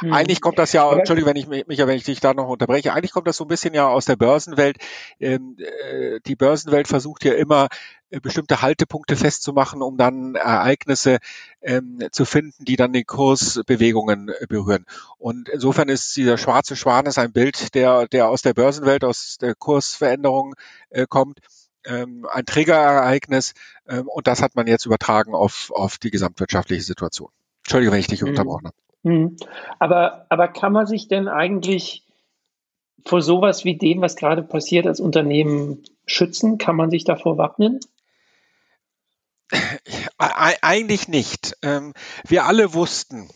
Hm. 0.01 0.13
Eigentlich 0.13 0.41
kommt 0.41 0.59
das 0.59 0.73
ja, 0.73 0.91
Entschuldigung, 0.93 1.31
wenn 1.31 1.37
ich 1.37 1.49
mich, 1.49 1.65
wenn 1.67 1.97
ich 1.97 2.05
dich 2.05 2.21
da 2.21 2.35
noch 2.35 2.49
unterbreche, 2.49 2.93
eigentlich 2.93 3.13
kommt 3.13 3.27
das 3.27 3.37
so 3.37 3.45
ein 3.45 3.49
bisschen 3.49 3.75
ja 3.75 3.89
aus 3.89 4.05
der 4.05 4.17
Börsenwelt. 4.17 4.79
Ähm, 5.21 5.57
äh, 5.59 6.21
die 6.27 6.37
Börsenwelt 6.37 6.89
versucht 6.89 7.25
ja 7.25 7.35
immer, 7.35 7.69
äh, 8.11 8.21
bestimmte 8.21 8.63
Haltepunkte 8.63 9.17
festzumachen, 9.17 9.83
um 9.83 9.99
dann 9.99 10.35
Ereignisse 10.35 11.19
ähm, 11.61 11.99
zu 12.11 12.25
finden, 12.25 12.65
die 12.65 12.77
dann 12.77 12.93
die 12.93 13.05
Kursbewegungen 13.05 14.31
äh, 14.31 14.47
berühren. 14.49 14.87
Und 15.19 15.49
insofern 15.49 15.89
ist 15.89 16.17
dieser 16.17 16.39
schwarze 16.39 16.75
Schwan 16.75 17.07
ist 17.07 17.19
ein 17.19 17.33
Bild, 17.33 17.75
der, 17.75 18.09
der 18.09 18.29
aus 18.29 18.43
der 18.43 18.55
Börsenwelt, 18.55 19.05
aus 19.05 19.37
der 19.39 19.55
Kursveränderung 19.55 20.55
äh, 20.91 21.07
kommt. 21.07 21.41
Ähm, 21.85 22.27
ein 22.31 22.47
Triggerereignis 22.47 23.53
ähm, 23.87 24.09
und 24.09 24.27
das 24.27 24.43
hat 24.43 24.57
man 24.57 24.67
jetzt 24.67 24.87
übertragen 24.87 25.35
auf, 25.35 25.71
auf 25.75 25.99
die 25.99 26.11
gesamtwirtschaftliche 26.11 26.83
Situation. 26.83 27.31
Entschuldige, 27.65 27.93
wenn 27.93 28.01
ich 28.01 28.09
dich 28.09 28.23
mhm. 28.23 28.29
unterbrochen 28.29 28.67
habe. 28.67 28.77
Mhm. 29.03 29.37
Aber, 29.79 30.27
aber 30.29 30.49
kann 30.49 30.73
man 30.73 30.87
sich 30.87 31.09
denn 31.09 31.29
eigentlich 31.29 32.05
vor 33.05 33.23
sowas 33.23 33.65
wie 33.65 33.77
dem, 33.77 34.01
was 34.01 34.17
gerade 34.17 34.43
passiert, 34.43 34.87
als 34.87 35.01
Unternehmen 35.01 35.83
schützen? 36.07 36.59
Kann 36.59 36.77
man 36.77 36.91
sich 36.91 37.05
davor 37.05 37.39
wappnen? 37.39 37.81
Eigentlich 40.19 41.09
nicht. 41.09 41.57
Ähm, 41.63 41.95
wir 42.27 42.45
alle 42.45 42.75
wussten, 42.75 43.31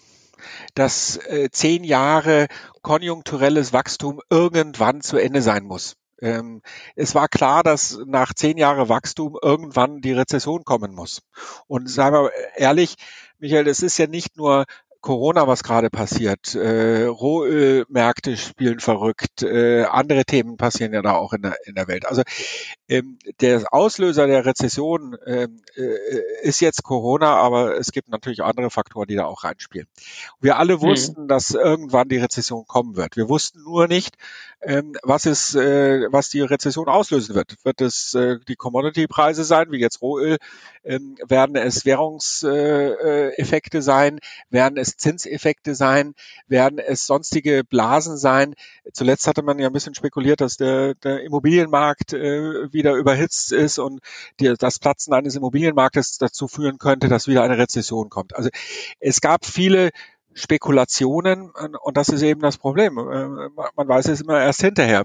dass 0.74 1.16
äh, 1.16 1.48
zehn 1.50 1.84
Jahre 1.84 2.48
konjunkturelles 2.82 3.72
Wachstum 3.72 4.20
irgendwann 4.28 5.00
zu 5.00 5.16
Ende 5.16 5.40
sein 5.40 5.64
muss. 5.64 5.96
Ähm, 6.20 6.62
es 6.94 7.14
war 7.14 7.28
klar, 7.28 7.62
dass 7.62 7.98
nach 8.06 8.34
zehn 8.34 8.58
Jahren 8.58 8.88
Wachstum 8.88 9.38
irgendwann 9.42 10.00
die 10.00 10.12
Rezession 10.12 10.64
kommen 10.64 10.94
muss. 10.94 11.22
Und 11.66 11.88
sagen 11.88 12.14
wir 12.14 12.30
ehrlich, 12.56 12.96
Michael, 13.38 13.66
es 13.66 13.82
ist 13.82 13.98
ja 13.98 14.06
nicht 14.06 14.36
nur 14.36 14.66
Corona, 15.02 15.48
was 15.48 15.64
gerade 15.64 15.90
passiert, 15.90 16.54
äh, 16.54 17.04
Rohölmärkte 17.04 18.36
spielen 18.36 18.78
verrückt, 18.78 19.42
äh, 19.42 19.82
andere 19.82 20.24
Themen 20.24 20.56
passieren 20.56 20.94
ja 20.94 21.02
da 21.02 21.14
auch 21.14 21.32
in 21.32 21.42
der, 21.42 21.56
in 21.66 21.74
der 21.74 21.88
Welt. 21.88 22.06
Also 22.06 22.22
ähm, 22.88 23.18
der 23.40 23.64
Auslöser 23.72 24.28
der 24.28 24.46
Rezession 24.46 25.16
ähm, 25.26 25.60
äh, 25.74 26.20
ist 26.42 26.60
jetzt 26.60 26.84
Corona, 26.84 27.34
aber 27.34 27.76
es 27.76 27.90
gibt 27.90 28.10
natürlich 28.10 28.44
andere 28.44 28.70
Faktoren, 28.70 29.08
die 29.08 29.16
da 29.16 29.24
auch 29.24 29.42
reinspielen. 29.42 29.88
Wir 30.40 30.56
alle 30.56 30.76
mhm. 30.76 30.82
wussten, 30.82 31.22
mhm. 31.24 31.28
dass 31.28 31.50
irgendwann 31.50 32.08
die 32.08 32.18
Rezession 32.18 32.64
kommen 32.66 32.94
wird. 32.96 33.16
Wir 33.16 33.28
wussten 33.28 33.60
nur 33.64 33.88
nicht, 33.88 34.16
ähm, 34.64 34.96
was 35.02 35.26
ist, 35.26 35.54
äh, 35.54 36.06
was 36.12 36.28
die 36.28 36.40
Rezession 36.40 36.88
auslösen 36.88 37.34
wird. 37.34 37.56
Wird 37.64 37.80
es 37.80 38.14
äh, 38.14 38.38
die 38.46 38.56
Commodity-Preise 38.56 39.44
sein, 39.44 39.72
wie 39.72 39.78
jetzt 39.78 40.02
Rohöl? 40.02 40.38
Ähm, 40.84 41.16
werden 41.26 41.56
es 41.56 41.84
Währungseffekte 41.84 43.78
äh, 43.78 43.82
sein? 43.82 44.20
Werden 44.50 44.78
es 44.78 44.96
Zinseffekte 44.96 45.74
sein? 45.74 46.14
Werden 46.46 46.78
es 46.78 47.06
sonstige 47.06 47.64
Blasen 47.64 48.16
sein? 48.16 48.54
Zuletzt 48.92 49.26
hatte 49.26 49.42
man 49.42 49.58
ja 49.58 49.66
ein 49.66 49.72
bisschen 49.72 49.94
spekuliert, 49.94 50.40
dass 50.40 50.56
der, 50.56 50.94
der 50.94 51.22
Immobilienmarkt 51.22 52.12
wieder 52.12 52.94
überhitzt 52.94 53.52
ist 53.52 53.78
und 53.78 54.00
die, 54.40 54.54
das 54.58 54.78
Platzen 54.78 55.14
eines 55.14 55.34
Immobilienmarktes 55.34 56.18
dazu 56.18 56.48
führen 56.48 56.78
könnte, 56.78 57.08
dass 57.08 57.28
wieder 57.28 57.42
eine 57.42 57.58
Rezession 57.58 58.10
kommt. 58.10 58.36
Also 58.36 58.50
es 59.00 59.20
gab 59.20 59.44
viele 59.44 59.90
Spekulationen 60.34 61.50
und 61.50 61.96
das 61.96 62.08
ist 62.08 62.22
eben 62.22 62.40
das 62.40 62.58
Problem. 62.58 62.94
Man 62.94 63.88
weiß 63.88 64.08
es 64.08 64.20
immer 64.20 64.40
erst 64.40 64.60
hinterher. 64.60 65.04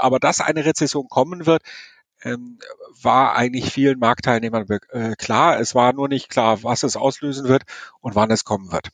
Aber 0.00 0.18
dass 0.18 0.40
eine 0.40 0.64
Rezession 0.64 1.08
kommen 1.08 1.46
wird, 1.46 1.62
ähm, 2.24 2.58
war 3.02 3.36
eigentlich 3.36 3.70
vielen 3.70 3.98
Marktteilnehmern 3.98 4.66
äh, 4.90 5.14
klar. 5.16 5.60
Es 5.60 5.74
war 5.74 5.92
nur 5.92 6.08
nicht 6.08 6.30
klar, 6.30 6.62
was 6.62 6.82
es 6.82 6.96
auslösen 6.96 7.48
wird 7.48 7.62
und 8.00 8.14
wann 8.14 8.30
es 8.30 8.44
kommen 8.44 8.72
wird. 8.72 8.88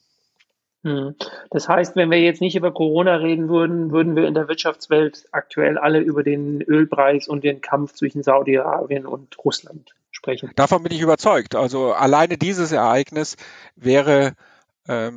Hm. 0.82 1.14
Das 1.50 1.68
heißt, 1.68 1.94
wenn 1.94 2.10
wir 2.10 2.20
jetzt 2.20 2.40
nicht 2.40 2.56
über 2.56 2.72
Corona 2.72 3.16
reden 3.16 3.48
würden, 3.48 3.92
würden 3.92 4.16
wir 4.16 4.26
in 4.26 4.34
der 4.34 4.48
Wirtschaftswelt 4.48 5.26
aktuell 5.30 5.78
alle 5.78 6.00
über 6.00 6.22
den 6.22 6.62
Ölpreis 6.62 7.28
und 7.28 7.44
den 7.44 7.60
Kampf 7.60 7.92
zwischen 7.92 8.22
Saudi-Arabien 8.22 9.06
und 9.06 9.36
Russland 9.44 9.94
sprechen. 10.10 10.50
Davon 10.56 10.82
bin 10.82 10.92
ich 10.92 11.00
überzeugt. 11.00 11.54
Also 11.54 11.92
alleine 11.92 12.38
dieses 12.38 12.72
Ereignis 12.72 13.36
wäre 13.76 14.32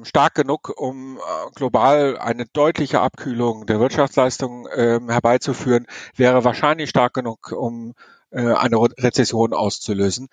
stark 0.03 0.35
genug, 0.35 0.73
um 0.77 1.17
äh, 1.17 1.21
global 1.55 2.17
eine 2.17 2.45
deutliche 2.45 2.99
Abkühlung 2.99 3.65
der 3.65 3.79
Wirtschaftsleistung 3.79 4.67
ähm, 4.75 5.09
herbeizuführen, 5.09 5.87
wäre 6.15 6.43
wahrscheinlich 6.43 6.89
stark 6.89 7.13
genug, 7.13 7.51
um 7.51 7.95
äh, 8.29 8.53
eine 8.53 8.77
Rezession 8.77 9.53
auszulösen. 9.53 10.27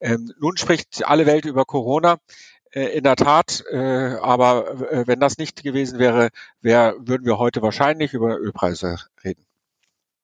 Ähm, 0.00 0.32
nun 0.38 0.56
spricht 0.56 1.04
alle 1.06 1.26
Welt 1.26 1.44
über 1.44 1.64
Corona. 1.64 2.18
Äh, 2.74 2.96
in 2.96 3.04
der 3.04 3.16
Tat, 3.16 3.64
äh, 3.70 4.16
aber 4.20 4.90
äh, 4.90 5.06
wenn 5.06 5.20
das 5.20 5.38
nicht 5.38 5.62
gewesen 5.62 5.98
wäre, 6.00 6.30
wär, 6.60 6.96
würden 6.98 7.24
wir 7.24 7.38
heute 7.38 7.62
wahrscheinlich 7.62 8.14
über 8.14 8.36
Ölpreise 8.36 8.98
reden. 9.22 9.46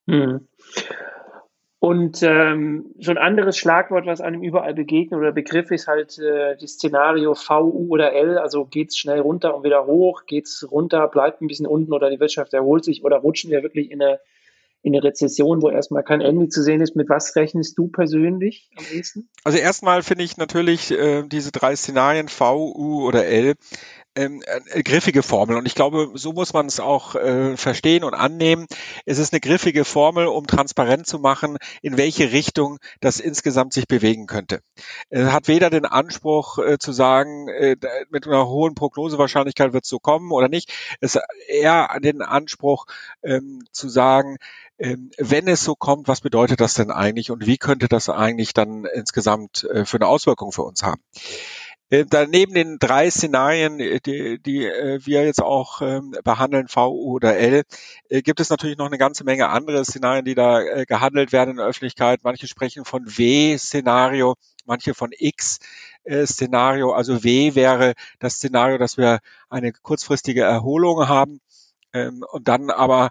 Hm. 0.07 0.47
Und 1.83 2.21
ähm, 2.21 2.93
so 2.99 3.09
ein 3.09 3.17
anderes 3.17 3.57
Schlagwort, 3.57 4.05
was 4.05 4.21
einem 4.21 4.43
überall 4.43 4.75
begegnet 4.75 5.19
oder 5.19 5.31
Begriff 5.31 5.71
ist 5.71 5.87
halt 5.87 6.15
äh, 6.19 6.55
die 6.55 6.67
Szenario 6.67 7.33
V, 7.33 7.63
U 7.63 7.87
oder 7.89 8.13
L. 8.13 8.37
Also 8.37 8.65
geht's 8.65 8.99
schnell 8.99 9.19
runter 9.19 9.55
und 9.55 9.63
wieder 9.63 9.87
hoch, 9.87 10.27
geht's 10.27 10.63
runter, 10.69 11.07
bleibt 11.07 11.41
ein 11.41 11.47
bisschen 11.47 11.65
unten 11.65 11.91
oder 11.91 12.11
die 12.11 12.19
Wirtschaft 12.19 12.53
erholt 12.53 12.85
sich 12.85 13.03
oder 13.03 13.17
rutschen 13.17 13.49
wir 13.49 13.63
wirklich 13.63 13.89
in 13.89 13.99
eine, 13.99 14.19
in 14.83 14.93
eine 14.93 15.03
Rezession, 15.03 15.63
wo 15.63 15.71
erstmal 15.71 16.03
kein 16.03 16.21
Ende 16.21 16.49
zu 16.49 16.61
sehen 16.61 16.81
ist. 16.81 16.95
Mit 16.95 17.09
was 17.09 17.35
rechnest 17.35 17.75
du 17.79 17.87
persönlich 17.87 18.69
am 18.77 18.85
ehesten? 18.95 19.27
Also 19.43 19.57
erstmal 19.57 20.03
finde 20.03 20.23
ich 20.23 20.37
natürlich 20.37 20.91
äh, 20.91 21.23
diese 21.23 21.51
drei 21.51 21.75
Szenarien 21.75 22.27
V, 22.27 22.75
U 22.75 23.07
oder 23.07 23.25
L 23.25 23.55
ähm, 24.15 24.41
eine 24.47 24.83
griffige 24.83 25.23
Formel. 25.23 25.57
Und 25.57 25.65
ich 25.65 25.75
glaube, 25.75 26.11
so 26.15 26.33
muss 26.33 26.53
man 26.53 26.65
es 26.65 26.79
auch 26.79 27.15
äh, 27.15 27.55
verstehen 27.57 28.03
und 28.03 28.13
annehmen. 28.13 28.67
Es 29.05 29.17
ist 29.17 29.33
eine 29.33 29.39
griffige 29.39 29.85
Formel, 29.85 30.27
um 30.27 30.47
transparent 30.47 31.07
zu 31.07 31.19
machen, 31.19 31.57
in 31.81 31.97
welche 31.97 32.31
Richtung 32.31 32.79
das 32.99 33.19
insgesamt 33.19 33.73
sich 33.73 33.87
bewegen 33.87 34.27
könnte. 34.27 34.61
Es 35.09 35.31
hat 35.31 35.47
weder 35.47 35.69
den 35.69 35.85
Anspruch 35.85 36.57
äh, 36.59 36.77
zu 36.77 36.91
sagen, 36.91 37.47
äh, 37.47 37.77
mit 38.09 38.27
einer 38.27 38.47
hohen 38.47 38.75
Prognosewahrscheinlichkeit 38.75 39.73
wird 39.73 39.83
es 39.85 39.89
so 39.89 39.99
kommen 39.99 40.31
oder 40.31 40.49
nicht. 40.49 40.73
Es 40.99 41.17
eher 41.47 41.89
den 42.01 42.21
Anspruch 42.21 42.85
ähm, 43.23 43.63
zu 43.71 43.89
sagen, 43.89 44.37
ähm, 44.81 45.11
wenn 45.17 45.47
es 45.47 45.63
so 45.63 45.75
kommt, 45.75 46.07
was 46.07 46.21
bedeutet 46.21 46.59
das 46.59 46.73
denn 46.73 46.89
eigentlich 46.89 47.29
und 47.29 47.45
wie 47.45 47.57
könnte 47.57 47.87
das 47.87 48.09
eigentlich 48.09 48.53
dann 48.53 48.85
insgesamt 48.85 49.63
äh, 49.65 49.85
für 49.85 49.97
eine 49.97 50.07
Auswirkung 50.07 50.51
für 50.51 50.63
uns 50.63 50.81
haben? 50.81 51.01
Äh, 51.91 52.05
daneben 52.09 52.53
den 52.53 52.79
drei 52.79 53.11
Szenarien, 53.11 53.79
äh, 53.79 53.99
die, 53.99 54.41
die 54.41 54.65
äh, 54.65 54.99
wir 55.05 55.25
jetzt 55.25 55.43
auch 55.43 55.81
ähm, 55.81 56.15
behandeln, 56.23 56.69
V, 56.69 56.91
U 56.91 57.15
oder 57.15 57.35
L, 57.37 57.63
gibt 58.09 58.39
es 58.39 58.49
natürlich 58.49 58.77
noch 58.77 58.85
eine 58.87 58.97
ganze 58.97 59.25
Menge 59.25 59.49
andere 59.49 59.83
Szenarien, 59.83 60.25
die 60.25 60.35
da 60.35 60.83
gehandelt 60.85 61.31
werden 61.31 61.51
in 61.51 61.57
der 61.57 61.65
Öffentlichkeit. 61.65 62.21
Manche 62.23 62.47
sprechen 62.47 62.85
von 62.85 63.05
W-Szenario, 63.05 64.35
manche 64.65 64.93
von 64.93 65.11
X-Szenario. 65.11 66.93
Also 66.93 67.23
W 67.23 67.55
wäre 67.55 67.93
das 68.19 68.35
Szenario, 68.35 68.77
dass 68.77 68.97
wir 68.97 69.19
eine 69.49 69.73
kurzfristige 69.73 70.43
Erholung 70.43 71.07
haben 71.07 71.41
ähm, 71.93 72.23
und 72.31 72.47
dann 72.47 72.69
aber 72.69 73.09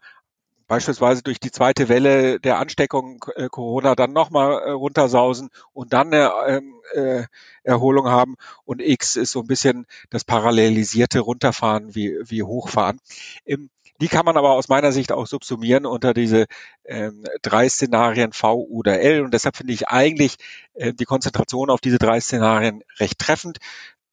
beispielsweise 0.71 1.25
durch 1.25 1.41
die 1.41 1.51
zweite 1.51 1.89
Welle 1.89 2.39
der 2.39 2.61
Ansteckung 2.61 3.25
äh, 3.35 3.49
Corona 3.49 3.97
dann 3.97 4.13
nochmal 4.13 4.63
äh, 4.63 4.71
runtersausen 4.71 5.51
und 5.73 5.93
dann 5.93 6.15
eine 6.15 6.31
ähm, 6.47 6.81
äh, 6.95 7.25
Erholung 7.65 8.07
haben. 8.07 8.37
Und 8.65 8.81
X 8.81 9.17
ist 9.17 9.33
so 9.33 9.41
ein 9.41 9.49
bisschen 9.49 9.87
das 10.11 10.23
parallelisierte 10.23 11.19
Runterfahren 11.19 11.97
wie, 11.97 12.17
wie 12.23 12.45
Hochfahren. 12.45 13.01
Ähm, 13.45 13.69
die 14.01 14.07
kann 14.07 14.25
man 14.25 14.37
aber 14.37 14.53
aus 14.53 14.69
meiner 14.69 14.93
Sicht 14.93 15.11
auch 15.11 15.27
subsumieren 15.27 15.87
unter 15.87 16.15
diese 16.15 16.47
ähm, 16.85 17.25
drei 17.43 17.69
Szenarien 17.69 18.33
V, 18.33 18.61
oder 18.61 19.01
L. 19.01 19.23
Und 19.23 19.35
deshalb 19.35 19.57
finde 19.57 19.73
ich 19.73 19.89
eigentlich 19.89 20.37
äh, 20.75 20.95
die 20.95 21.05
Konzentration 21.05 21.69
auf 21.69 21.81
diese 21.81 21.99
drei 21.99 22.21
Szenarien 22.21 22.85
recht 23.01 23.19
treffend. 23.19 23.59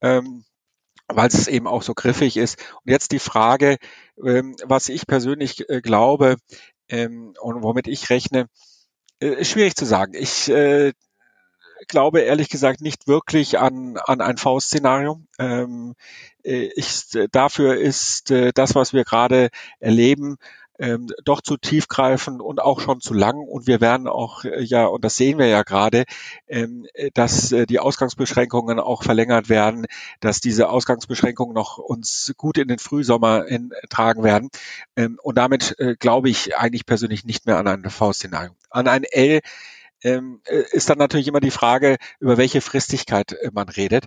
Ähm, 0.01 0.43
weil 1.07 1.27
es 1.27 1.47
eben 1.47 1.67
auch 1.67 1.83
so 1.83 1.93
griffig 1.93 2.37
ist. 2.37 2.59
Und 2.83 2.91
jetzt 2.91 3.11
die 3.11 3.19
Frage, 3.19 3.77
ähm, 4.23 4.55
was 4.63 4.89
ich 4.89 5.07
persönlich 5.07 5.69
äh, 5.69 5.81
glaube 5.81 6.35
ähm, 6.89 7.33
und 7.39 7.63
womit 7.63 7.87
ich 7.87 8.09
rechne, 8.09 8.47
äh, 9.21 9.41
ist 9.41 9.51
schwierig 9.51 9.75
zu 9.75 9.85
sagen. 9.85 10.13
Ich 10.15 10.49
äh, 10.49 10.93
glaube 11.87 12.21
ehrlich 12.21 12.49
gesagt 12.49 12.81
nicht 12.81 13.07
wirklich 13.07 13.59
an, 13.59 13.97
an 13.97 14.21
ein 14.21 14.37
V-Szenario. 14.37 15.21
Ähm, 15.39 15.95
äh, 16.43 16.69
dafür 17.31 17.75
ist 17.75 18.33
das, 18.55 18.75
was 18.75 18.93
wir 18.93 19.03
gerade 19.03 19.49
erleben, 19.79 20.37
ähm, 20.79 21.07
doch 21.24 21.41
zu 21.41 21.57
tiefgreifend 21.57 22.41
und 22.41 22.62
auch 22.62 22.79
schon 22.79 23.01
zu 23.01 23.13
lang. 23.13 23.39
Und 23.39 23.67
wir 23.67 23.81
werden 23.81 24.07
auch 24.07 24.43
äh, 24.43 24.62
ja, 24.63 24.86
und 24.86 25.03
das 25.03 25.17
sehen 25.17 25.38
wir 25.38 25.48
ja 25.48 25.63
gerade, 25.63 26.05
ähm, 26.48 26.86
äh, 26.93 27.12
dass 27.13 27.51
äh, 27.51 27.65
die 27.65 27.79
Ausgangsbeschränkungen 27.79 28.79
auch 28.79 29.03
verlängert 29.03 29.50
werden, 29.50 29.86
dass 30.19 30.39
diese 30.39 30.69
Ausgangsbeschränkungen 30.69 31.53
noch 31.53 31.77
uns 31.77 32.34
gut 32.38 32.57
in 32.57 32.67
den 32.67 32.79
Frühsommer 32.79 33.46
hin 33.48 33.74
tragen 33.89 34.24
werden. 34.24 34.50
Ähm, 34.96 35.19
und 35.22 35.38
damit 35.38 35.75
äh, 35.79 35.96
glaube 35.98 36.29
ich 36.29 36.57
eigentlich 36.57 36.86
persönlich 36.86 37.25
nicht 37.25 37.46
mehr 37.46 37.57
an 37.57 37.67
ein 37.67 37.89
V-Szenario. 37.89 38.51
An 38.69 38.88
ein 38.88 39.03
L 39.03 39.41
ähm, 40.04 40.42
äh, 40.46 40.63
ist 40.72 40.89
dann 40.89 40.98
natürlich 40.98 41.27
immer 41.27 41.39
die 41.39 41.51
Frage, 41.51 41.98
über 42.20 42.38
welche 42.38 42.62
Fristigkeit 42.62 43.34
äh, 43.34 43.50
man 43.51 43.70
redet. 43.70 44.06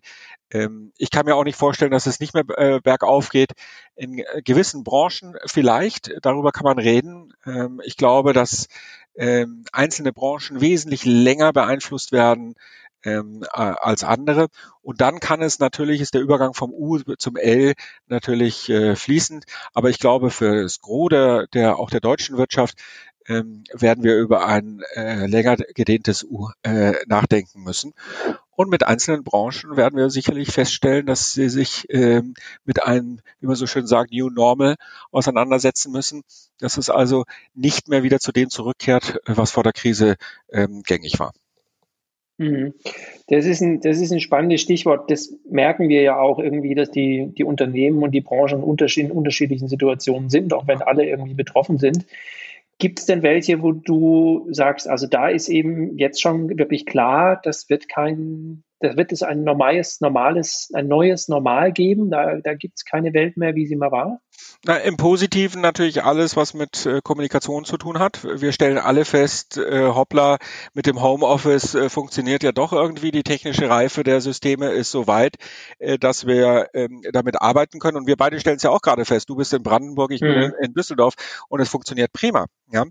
Ähm, 0.51 0.93
ich 0.97 1.11
kann 1.11 1.27
mir 1.27 1.37
auch 1.37 1.45
nicht 1.45 1.57
vorstellen, 1.57 1.91
dass 1.91 2.07
es 2.07 2.21
nicht 2.21 2.35
mehr 2.35 2.45
äh, 2.57 2.81
bergauf 2.81 3.31
geht. 3.31 3.53
In 3.97 4.19
äh, 4.19 4.43
gewissen 4.43 4.85
Branchen 4.85 5.37
vielleicht, 5.47 6.13
darüber 6.23 6.53
kann 6.53 6.65
man 6.65 6.79
reden. 6.79 7.33
Ähm, 7.45 7.81
ich 7.85 7.97
glaube, 7.97 8.33
dass 8.33 8.69
ähm, 9.17 9.65
einzelne 9.73 10.13
Branchen 10.13 10.61
wesentlich 10.61 11.05
länger 11.05 11.53
beeinflusst 11.53 12.13
werden 12.13 12.55
ähm, 13.05 13.45
als 13.53 14.05
andere. 14.05 14.49
Und 14.83 15.01
dann 15.01 15.21
kann 15.21 15.43
es 15.43 15.59
natürlich, 15.59 16.01
ist 16.01 16.15
der 16.15 16.21
Übergang 16.21 16.55
vom 16.55 16.73
U 16.73 16.99
zum 17.19 17.37
L 17.37 17.75
natürlich 18.07 18.69
äh, 18.69 18.97
fließend. 18.97 19.45
Aber 19.73 19.91
ich 19.91 19.99
glaube, 19.99 20.31
für 20.31 20.63
das 20.63 20.81
Gros 20.81 21.09
der, 21.11 21.47
der 21.49 21.79
auch 21.79 21.91
der 21.91 22.01
deutschen 22.01 22.37
Wirtschaft 22.37 22.77
ähm, 23.31 23.65
werden 23.73 24.03
wir 24.05 24.17
über 24.17 24.47
ein 24.47 24.83
äh, 24.95 25.27
länger 25.27 25.57
gedehntes 25.75 26.25
U 26.25 26.49
äh, 26.63 26.95
nachdenken 27.07 27.63
müssen. 27.63 27.95
Und 28.57 28.69
mit 28.69 28.87
einzelnen 28.87 29.25
Branchen 29.25 29.77
werden 29.77 29.97
wir 29.97 30.11
sicherlich 30.11 30.51
feststellen, 30.51 31.07
dass 31.07 31.33
sie 31.33 31.49
sich 31.49 31.87
ähm, 31.89 32.35
mit 32.65 32.83
einem, 32.83 33.21
wie 33.41 33.47
man 33.47 33.57
so 33.57 33.67
schön 33.67 33.87
sagt, 33.87 34.13
New 34.13 34.29
Normal 34.29 34.77
auseinandersetzen 35.13 35.93
müssen, 35.93 36.23
dass 36.59 36.77
es 36.77 36.91
also 36.91 37.25
nicht 37.55 37.89
mehr 37.89 38.03
wieder 38.03 38.19
zu 38.19 38.33
dem 38.33 38.51
zurückkehrt, 38.51 39.21
was 39.27 39.53
vor 39.53 39.63
der 39.63 39.73
Krise 39.73 40.17
ähm, 40.53 40.83
gängig 40.83 41.19
war. 41.19 41.33
Mhm. 42.41 42.73
Das 43.29 43.45
ist, 43.45 43.61
ein, 43.61 43.81
das 43.81 44.01
ist 44.01 44.13
ein 44.13 44.21
spannendes 44.21 44.63
Stichwort. 44.63 45.11
Das 45.11 45.33
merken 45.49 45.89
wir 45.89 46.01
ja 46.01 46.19
auch 46.19 46.39
irgendwie, 46.39 46.75
dass 46.75 46.91
die, 46.91 47.33
die 47.37 47.45
Unternehmen 47.45 48.03
und 48.03 48.13
die 48.13 48.23
Branchen 48.23 48.63
in 48.63 49.11
unterschiedlichen 49.11 49.69
Situationen 49.69 50.31
sind, 50.31 50.55
auch 50.55 50.67
wenn 50.67 50.83
alle 50.83 51.07
irgendwie 51.07 51.35
betroffen 51.35 51.79
sind. 51.79 52.07
Gibt 52.81 52.99
es 52.99 53.07
denn 53.07 53.23
welche, 53.23 53.63
wo 53.63 53.73
du 53.73 54.49
sagst, 54.51 54.89
also 54.89 55.07
da 55.07 55.29
ist 55.29 55.49
eben 55.49 55.99
jetzt 55.99 56.21
schon 56.21 56.59
wirklich 56.59 56.87
klar, 56.87 57.39
das 57.43 57.69
wird 57.69 57.89
kein, 57.89 58.65
da 58.81 58.97
wird 58.97 59.13
es 59.13 59.23
ein 59.23 59.45
normales, 59.45 60.01
normales, 60.01 60.71
ein 60.73 60.89
neues 60.89 61.29
Normal 61.29 61.73
geben. 61.73 62.11
Da, 62.11 62.37
da 62.37 62.55
gibt 62.55 62.79
es 62.79 62.85
keine 62.85 63.13
Welt 63.13 63.37
mehr, 63.37 63.55
wie 63.55 63.67
sie 63.67 63.77
mal 63.77 63.93
war. 63.93 64.21
Na, 64.65 64.77
Im 64.77 64.97
Positiven 64.97 65.61
natürlich 65.61 66.03
alles, 66.03 66.37
was 66.37 66.55
mit 66.55 66.87
äh, 66.87 67.01
Kommunikation 67.03 67.65
zu 67.65 67.77
tun 67.77 67.99
hat. 67.99 68.25
Wir 68.25 68.53
stellen 68.53 68.79
alle 68.79 69.05
fest, 69.05 69.59
äh, 69.59 69.87
hoppla, 69.87 70.39
mit 70.75 70.87
dem 70.87 71.03
Homeoffice 71.03 71.75
äh, 71.75 71.89
funktioniert 71.89 72.43
ja 72.43 72.53
doch 72.53 72.73
irgendwie. 72.73 73.11
Die 73.11 73.23
technische 73.23 73.69
Reife 73.69 74.03
der 74.03 74.21
Systeme 74.21 74.71
ist 74.71 74.91
so 74.91 75.07
weit, 75.07 75.37
äh, 75.79 75.99
dass 75.99 76.27
wir 76.27 76.69
ähm, 76.75 77.03
damit 77.13 77.41
arbeiten 77.41 77.81
können. 77.81 77.97
Und 77.97 78.07
wir 78.07 78.17
beide 78.17 78.41
stellen 78.41 78.57
es 78.57 78.63
ja 78.63 78.71
auch 78.71 78.83
gerade 78.83 79.05
fest. 79.05 79.29
Du 79.29 79.37
bist 79.37 79.53
in 79.53 79.63
Brandenburg, 79.63 80.11
ich 80.11 80.21
mhm. 80.21 80.27
bin 80.27 80.53
in 80.63 80.75
Düsseldorf 80.75 81.15
und 81.49 81.61
es 81.61 81.69
funktioniert 81.69 82.13
prima. 82.13 82.47
Ja, 82.73 82.85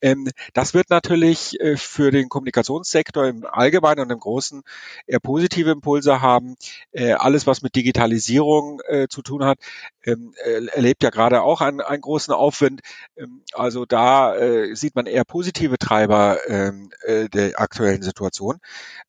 ähm, 0.00 0.30
das 0.54 0.72
wird 0.72 0.88
natürlich 0.88 1.60
äh, 1.60 1.76
für 1.76 2.10
den 2.10 2.30
Kommunikationssektor 2.30 3.26
im 3.26 3.44
Allgemeinen 3.44 4.00
und 4.00 4.10
im 4.10 4.18
Großen 4.18 4.62
eher 5.06 5.20
positiv 5.20 5.35
positive 5.36 5.70
Impulse 5.70 6.22
haben. 6.22 6.56
Äh, 6.92 7.12
alles, 7.12 7.46
was 7.46 7.60
mit 7.60 7.76
Digitalisierung 7.76 8.80
äh, 8.88 9.06
zu 9.06 9.20
tun 9.20 9.44
hat, 9.44 9.58
ähm, 10.02 10.32
äh, 10.42 10.64
erlebt 10.68 11.02
ja 11.02 11.10
gerade 11.10 11.42
auch 11.42 11.60
einen, 11.60 11.82
einen 11.82 12.00
großen 12.00 12.32
Aufwind. 12.32 12.80
Ähm, 13.18 13.42
also 13.52 13.84
da 13.84 14.34
äh, 14.34 14.74
sieht 14.74 14.94
man 14.94 15.04
eher 15.04 15.24
positive 15.24 15.76
Treiber 15.76 16.38
ähm, 16.48 16.90
äh, 17.02 17.28
der 17.28 17.60
aktuellen 17.60 18.00
Situation. 18.02 18.60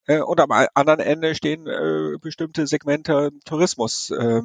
Äh, 0.05 0.19
und 0.19 0.41
am 0.41 0.51
anderen 0.51 0.99
Ende 0.99 1.33
stehen 1.33 1.65
äh, 1.65 2.17
bestimmte 2.19 2.67
Segmente 2.67 3.31
Tourismus, 3.45 4.09
äh, 4.11 4.41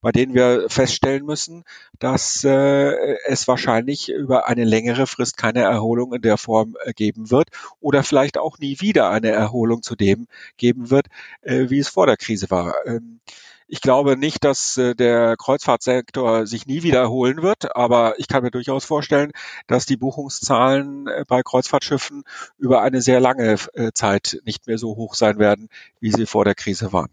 bei 0.00 0.12
denen 0.12 0.32
wir 0.32 0.70
feststellen 0.70 1.26
müssen, 1.26 1.64
dass 1.98 2.44
äh, 2.44 3.16
es 3.26 3.46
wahrscheinlich 3.46 4.10
über 4.10 4.46
eine 4.46 4.64
längere 4.64 5.06
Frist 5.06 5.36
keine 5.36 5.60
Erholung 5.60 6.14
in 6.14 6.22
der 6.22 6.38
Form 6.38 6.76
äh, 6.84 6.94
geben 6.94 7.30
wird 7.30 7.48
oder 7.80 8.02
vielleicht 8.02 8.38
auch 8.38 8.58
nie 8.58 8.80
wieder 8.80 9.10
eine 9.10 9.30
Erholung 9.30 9.82
zu 9.82 9.96
dem 9.96 10.28
geben 10.56 10.90
wird, 10.90 11.08
äh, 11.42 11.68
wie 11.68 11.78
es 11.78 11.88
vor 11.88 12.06
der 12.06 12.16
Krise 12.16 12.50
war. 12.50 12.74
Ähm, 12.86 13.20
ich 13.68 13.80
glaube 13.80 14.16
nicht, 14.16 14.44
dass 14.44 14.76
äh, 14.76 14.94
der 14.94 15.36
Kreuzfahrtsektor 15.36 16.46
sich 16.46 16.66
nie 16.66 16.82
wiederholen 16.84 17.42
wird, 17.42 17.74
aber 17.74 18.14
ich 18.18 18.28
kann 18.28 18.44
mir 18.44 18.52
durchaus 18.52 18.84
vorstellen, 18.84 19.32
dass 19.66 19.86
die 19.86 19.96
Buchungszahlen 19.96 21.08
äh, 21.08 21.24
bei 21.26 21.42
Kreuzfahrtschiffen 21.42 22.22
über 22.58 22.82
eine 22.82 23.00
sehr 23.00 23.18
lange 23.18 23.56
äh, 23.74 23.90
Zeit 23.92 24.40
nicht 24.44 24.68
mehr 24.68 24.78
so 24.78 24.96
hoch 24.96 25.14
sein 25.14 25.38
werden, 25.38 25.68
wie 26.00 26.12
sie 26.12 26.26
vor 26.26 26.44
der 26.44 26.54
Krise 26.54 26.92
waren. 26.92 27.10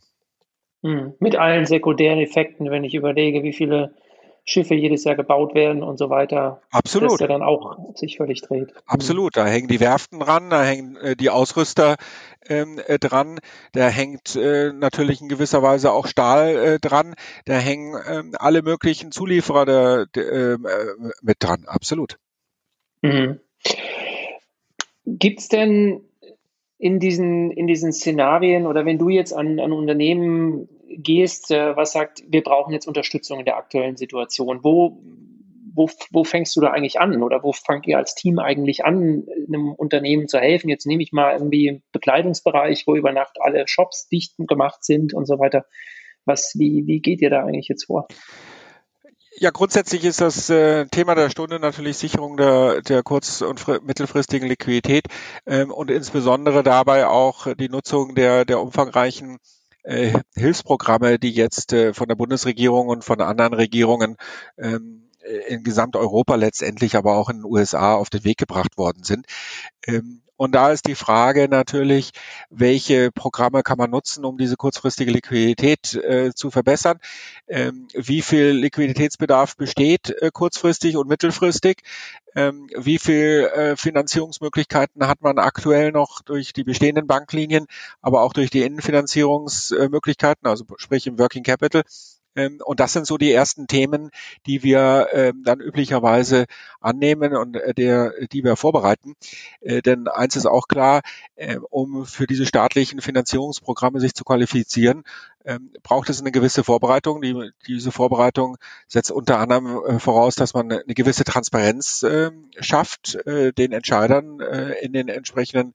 Hm. 0.84 1.14
Mit 1.20 1.36
allen 1.36 1.66
sekundären 1.66 2.20
Effekten, 2.20 2.70
wenn 2.70 2.84
ich 2.84 2.94
überlege, 2.94 3.42
wie 3.42 3.54
viele 3.54 3.96
Schiffe 4.46 4.76
jedes 4.76 5.06
Jahr 5.06 5.16
gebaut 5.16 5.56
werden 5.56 5.84
und 5.84 5.98
so 5.98 6.10
weiter. 6.10 6.62
Absolut. 6.70 7.12
Dass 7.12 7.18
der 7.20 7.30
dann 7.30 7.42
auch 7.42 7.78
sich 7.96 8.18
völlig 8.18 8.42
dreht. 8.42 8.72
Hm. 8.72 8.82
Absolut. 8.86 9.38
Da 9.38 9.46
hängen 9.46 9.68
die 9.68 9.80
Werften 9.80 10.20
dran, 10.20 10.50
da 10.50 10.64
hängen 10.64 10.98
äh, 10.98 11.16
die 11.16 11.30
Ausrüster 11.30 11.96
ähm, 12.50 12.80
äh, 12.88 13.00
dran, 13.00 13.40
da 13.72 13.88
hängt 13.88 14.36
äh, 14.36 14.74
natürlich 14.74 15.22
in 15.22 15.30
gewisser 15.30 15.64
Weise 15.64 15.94
auch 15.94 16.08
Stahl 16.08 16.56
äh, 16.56 16.80
dran, 16.80 17.16
da 17.46 17.54
hängen 17.54 17.96
ähm, 18.06 18.32
alle 18.38 18.62
möglichen 18.62 19.12
Zulieferer 19.12 19.66
der, 19.66 20.06
der, 20.08 20.32
ähm, 20.32 20.66
äh, 20.66 21.10
mit 21.22 21.38
dran. 21.40 21.64
Absolut. 21.66 22.18
Mhm. 23.02 23.40
Gibt 25.06 25.40
es 25.40 25.48
denn 25.48 26.02
in 26.78 27.00
diesen, 27.00 27.52
in 27.52 27.68
diesen 27.68 27.94
Szenarien 27.94 28.68
oder 28.68 28.86
wenn 28.86 28.98
du 28.98 29.08
jetzt 29.08 29.34
an, 29.34 29.60
an 29.62 29.72
Unternehmen 29.72 30.68
gehst, 30.98 31.52
äh, 31.52 31.76
was 31.76 31.92
sagt, 31.92 32.24
wir 32.28 32.44
brauchen 32.44 32.74
jetzt 32.74 32.88
Unterstützung 32.88 33.40
in 33.40 33.46
der 33.46 33.58
aktuellen 33.58 33.98
Situation, 33.98 34.64
wo, 34.64 35.02
wo, 35.74 35.90
wo 36.12 36.24
fängst 36.24 36.56
du 36.56 36.62
da 36.62 36.72
eigentlich 36.72 37.00
an 37.00 37.24
oder 37.24 37.44
wo 37.44 37.52
fangt 37.52 37.88
ihr 37.88 37.98
als 37.98 38.16
Team 38.16 38.40
eigentlich 38.40 38.86
an, 38.86 39.26
einem 39.48 39.74
Unternehmen 39.74 40.28
zu 40.28 40.40
helfen? 40.40 40.70
Jetzt 40.70 40.86
nehme 40.86 41.04
ich 41.04 41.12
mal 41.12 41.34
irgendwie 41.34 41.68
im 41.68 41.84
Bekleidungsbereich, 41.92 42.86
wo 42.88 42.96
über 42.96 43.12
Nacht 43.12 43.38
alle 43.42 43.68
Shops 43.68 44.08
dicht 44.08 44.36
gemacht 44.38 44.84
sind 44.84 45.14
und 45.14 45.26
so 45.26 45.40
weiter. 45.40 45.66
Was, 46.26 46.54
wie, 46.58 46.88
wie 46.88 47.02
geht 47.02 47.22
ihr 47.22 47.30
da 47.30 47.44
eigentlich 47.44 47.68
jetzt 47.68 47.86
vor? 47.86 48.08
Ja, 49.36 49.50
grundsätzlich 49.50 50.06
ist 50.06 50.22
das 50.22 50.50
äh, 50.52 50.86
Thema 50.86 51.16
der 51.16 51.32
Stunde 51.32 51.60
natürlich 51.60 51.98
Sicherung 51.98 52.38
der, 52.38 52.82
der 52.82 53.02
kurz- 53.02 53.42
und 53.42 53.68
mittelfristigen 53.84 54.48
Liquidität 54.48 55.06
ähm, 55.48 55.72
und 55.72 55.90
insbesondere 55.90 56.62
dabei 56.62 57.08
auch 57.08 57.48
die 57.56 57.68
Nutzung 57.68 58.14
der, 58.14 58.46
der 58.46 58.62
umfangreichen 58.62 59.40
äh, 59.84 60.20
Hilfsprogramme, 60.36 61.20
die 61.20 61.32
jetzt 61.32 61.74
äh, 61.74 61.94
von 61.94 62.08
der 62.08 62.16
Bundesregierung 62.16 62.88
und 62.88 63.04
von 63.04 63.22
anderen 63.22 63.54
Regierungen 63.54 64.18
ähm, 64.58 65.10
in 65.48 65.64
Gesamteuropa 65.64 66.36
letztendlich, 66.36 66.98
aber 66.98 67.16
auch 67.16 67.30
in 67.30 67.38
den 67.38 67.46
USA 67.46 67.96
auf 67.96 68.10
den 68.10 68.26
Weg 68.26 68.38
gebracht 68.38 68.78
worden 68.78 69.04
sind. 69.04 69.26
Ähm, 69.86 70.23
und 70.44 70.52
da 70.52 70.72
ist 70.72 70.88
die 70.88 70.96
Frage 70.96 71.48
natürlich, 71.48 72.12
welche 72.50 73.12
Programme 73.12 73.64
kann 73.64 73.78
man 73.78 73.90
nutzen, 73.90 74.26
um 74.26 74.38
diese 74.38 74.58
kurzfristige 74.58 75.10
Liquidität 75.10 75.94
äh, 75.96 76.34
zu 76.36 76.52
verbessern? 76.52 77.00
Ähm, 77.48 77.88
wie 77.94 78.22
viel 78.22 78.50
Liquiditätsbedarf 78.50 79.56
besteht 79.56 80.10
äh, 80.10 80.32
kurzfristig 80.34 80.98
und 80.98 81.08
mittelfristig? 81.08 81.84
Ähm, 82.36 82.68
wie 82.76 83.00
viel 83.00 83.50
äh, 83.56 83.78
Finanzierungsmöglichkeiten 83.78 85.08
hat 85.08 85.22
man 85.22 85.40
aktuell 85.40 85.94
noch 85.94 86.22
durch 86.22 86.52
die 86.52 86.66
bestehenden 86.66 87.08
Banklinien, 87.08 87.66
aber 88.02 88.22
auch 88.22 88.34
durch 88.34 88.50
die 88.50 88.64
Innenfinanzierungsmöglichkeiten, 88.64 90.46
also 90.46 90.66
sprich 90.76 91.08
im 91.08 91.18
Working 91.20 91.44
Capital? 91.44 91.84
Ähm, 92.36 92.60
und 92.64 92.80
das 92.80 92.94
sind 92.94 93.06
so 93.06 93.18
die 93.18 93.32
ersten 93.32 93.68
Themen, 93.68 94.10
die 94.46 94.64
wir 94.64 95.08
ähm, 95.14 95.44
dann 95.44 95.60
üblicherweise 95.60 96.46
annehmen 96.80 97.36
und 97.36 97.56
äh, 97.56 97.74
der, 97.74 98.14
die 98.32 98.44
wir 98.44 98.56
vorbereiten. 98.56 99.16
Äh, 99.62 99.82
denn 99.82 100.08
eins 100.08 100.36
ist 100.36 100.46
auch 100.46 100.68
klar, 100.68 101.02
äh, 101.36 101.58
um 101.70 102.06
für 102.06 102.28
diese 102.28 102.46
staatlichen 102.46 103.02
Finanzierungsprogramme 103.02 104.00
sich 104.00 104.14
zu 104.14 104.24
qualifizieren, 104.24 105.04
ähm, 105.46 105.72
braucht 105.84 106.10
es 106.10 106.22
eine 106.22 106.32
gewisse 106.32 106.64
Vorbereitung. 106.64 107.22
Die, 107.22 107.52
diese 107.68 107.92
Vorbereitung 107.92 108.58
setzt 108.88 109.12
unter 109.12 109.40
anderem 109.40 110.00
voraus, 110.00 110.36
dass 110.36 110.54
man 110.54 110.72
eine 110.72 110.94
gewisse 110.94 111.26
Transparenz 111.26 112.06
schafft, 112.60 113.18
den 113.26 113.72
Entscheidern 113.74 114.40
in 114.82 114.94
den 114.94 115.10
entsprechenden 115.10 115.74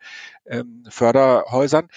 Förderhäusern 0.89 1.89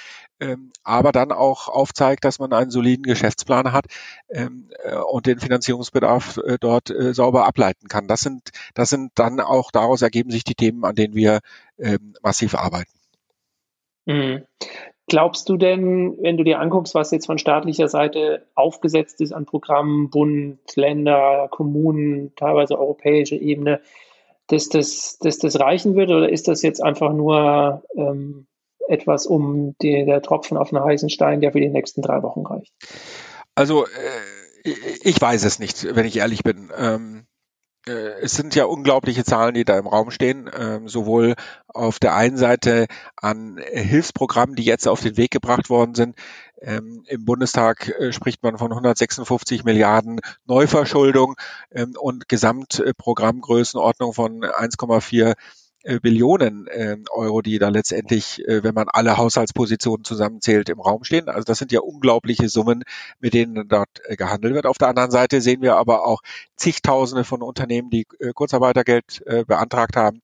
ähm, 0.42 0.72
aber 0.84 1.12
dann 1.12 1.32
auch 1.32 1.70
aufzeigt, 1.70 2.26
dass 2.26 2.40
man 2.40 2.52
einen 2.52 2.72
soliden 2.72 3.04
Geschäftsplan 3.04 3.72
hat 3.72 3.86
ähm, 4.30 4.70
äh, 4.84 4.96
und 4.96 5.28
den 5.28 5.40
Finanzierungsbedarf 5.40 6.38
äh, 6.38 6.58
dort 6.60 6.90
äh, 6.90 7.14
sauber 7.14 7.46
ableiten 7.46 7.88
kann. 7.88 8.08
Das 8.08 8.22
sind, 8.22 8.50
das 8.74 8.90
sind 8.90 9.12
dann 9.16 9.40
auch 9.40 9.72
daraus 9.72 10.02
ergeben 10.02 10.32
sich 10.32 10.44
die 10.44 10.56
Themen, 10.56 10.84
an 10.84 10.96
denen 10.96 11.14
wir 11.14 11.40
ähm, 11.78 12.16
massiv 12.24 12.56
arbeiten. 12.56 12.92
Mhm. 14.06 14.44
Glaubst 15.08 15.50
du 15.50 15.58
denn, 15.58 16.18
wenn 16.22 16.38
du 16.38 16.44
dir 16.44 16.60
anguckst, 16.60 16.96
was 16.96 17.12
jetzt 17.12 17.26
von 17.26 17.38
staatlicher 17.38 17.88
Seite 17.88 18.48
aufgesetzt 18.56 19.22
ist 19.22 19.34
an 19.34 19.46
Programmen, 19.46 20.10
Bund, 20.10 20.60
Länder, 20.76 21.50
Kommunen, 21.52 22.34
teilweise 22.36 22.80
europäische 22.80 23.36
Ebene, 23.36 23.82
dass 24.48 24.70
das, 24.70 25.18
dass 25.20 25.38
das 25.38 25.60
reichen 25.60 25.96
würde 25.96 26.16
oder 26.16 26.30
ist 26.30 26.48
das 26.48 26.62
jetzt 26.62 26.82
einfach 26.82 27.14
nur 27.14 27.84
ähm, 27.96 28.48
etwas 28.92 29.26
um 29.26 29.76
die, 29.82 30.06
der 30.06 30.22
Tropfen 30.22 30.58
auf 30.58 30.74
einen 30.74 30.84
heißen 30.84 31.10
Stein, 31.10 31.42
der 31.42 31.52
für 31.52 31.62
die 31.62 31.70
nächsten 31.70 32.02
drei 32.02 32.22
Wochen 32.24 32.46
reicht? 32.46 32.74
Also 33.56 33.86
äh, 33.86 34.70
ich 35.02 35.20
weiß 35.20 35.44
es 35.44 35.60
nicht, 35.60 35.96
wenn 35.96 36.06
ich 36.06 36.18
ehrlich 36.18 36.44
bin. 36.44 36.72
Ähm, 36.78 37.26
äh, 37.88 38.22
es 38.22 38.34
sind 38.34 38.54
ja 38.56 38.66
unglaubliche 38.66 39.24
Zahlen, 39.24 39.56
die 39.56 39.66
da 39.66 39.78
im 39.78 39.88
Raum 39.88 40.12
stehen, 40.12 40.50
ähm, 40.58 40.88
sowohl 40.88 41.36
auf 41.68 41.98
der 42.00 42.16
einen 42.16 42.38
Seite 42.38 42.86
an 43.16 43.60
Hilfsprogrammen, 43.72 44.56
die 44.56 44.64
jetzt 44.64 44.88
auf 44.88 45.02
den 45.02 45.18
Weg 45.18 45.32
gebracht 45.32 45.70
worden 45.70 45.96
sind. 45.96 46.16
Ähm, 46.62 47.04
Im 47.08 47.26
Bundestag 47.26 47.90
äh, 47.90 48.14
spricht 48.14 48.44
man 48.44 48.60
von 48.60 48.72
156 48.72 49.64
Milliarden 49.64 50.20
Neuverschuldung 50.46 51.36
ähm, 51.72 51.96
und 52.00 52.30
Gesamtprogrammgrößenordnung 52.30 54.14
von 54.14 54.42
1,4 54.42 55.32
äh, 55.32 55.36
Billionen 55.84 56.68
äh, 56.68 56.98
Euro, 57.12 57.42
die 57.42 57.58
da 57.60 57.70
letztendlich, 57.70 58.46
äh, 58.48 58.64
wenn 58.64 58.74
man 58.74 58.88
alle 58.90 59.18
Haushaltspositionen 59.18 60.04
zusammenzählt, 60.04 60.70
im 60.70 60.80
Raum 60.80 61.04
stehen. 61.04 61.30
Also 61.30 61.44
das 61.44 61.58
sind 61.58 61.72
ja 61.72 61.80
unglaubliche 61.80 62.50
Summen, 62.50 62.84
mit 63.20 63.34
denen 63.34 63.68
dort 63.68 63.90
äh, 64.06 64.16
gehandelt 64.16 64.54
wird. 64.54 64.66
Auf 64.66 64.78
der 64.78 64.90
anderen 64.90 65.12
Seite 65.12 65.42
sehen 65.42 65.62
wir 65.62 65.78
aber 65.78 66.06
auch 66.06 66.22
zigtausende 66.56 67.24
von 67.24 67.42
Unternehmen, 67.42 67.90
die 67.90 68.06
äh, 68.20 68.32
Kurzarbeitergeld 68.34 69.24
äh, 69.26 69.44
beantragt 69.44 69.96
haben. 69.96 70.22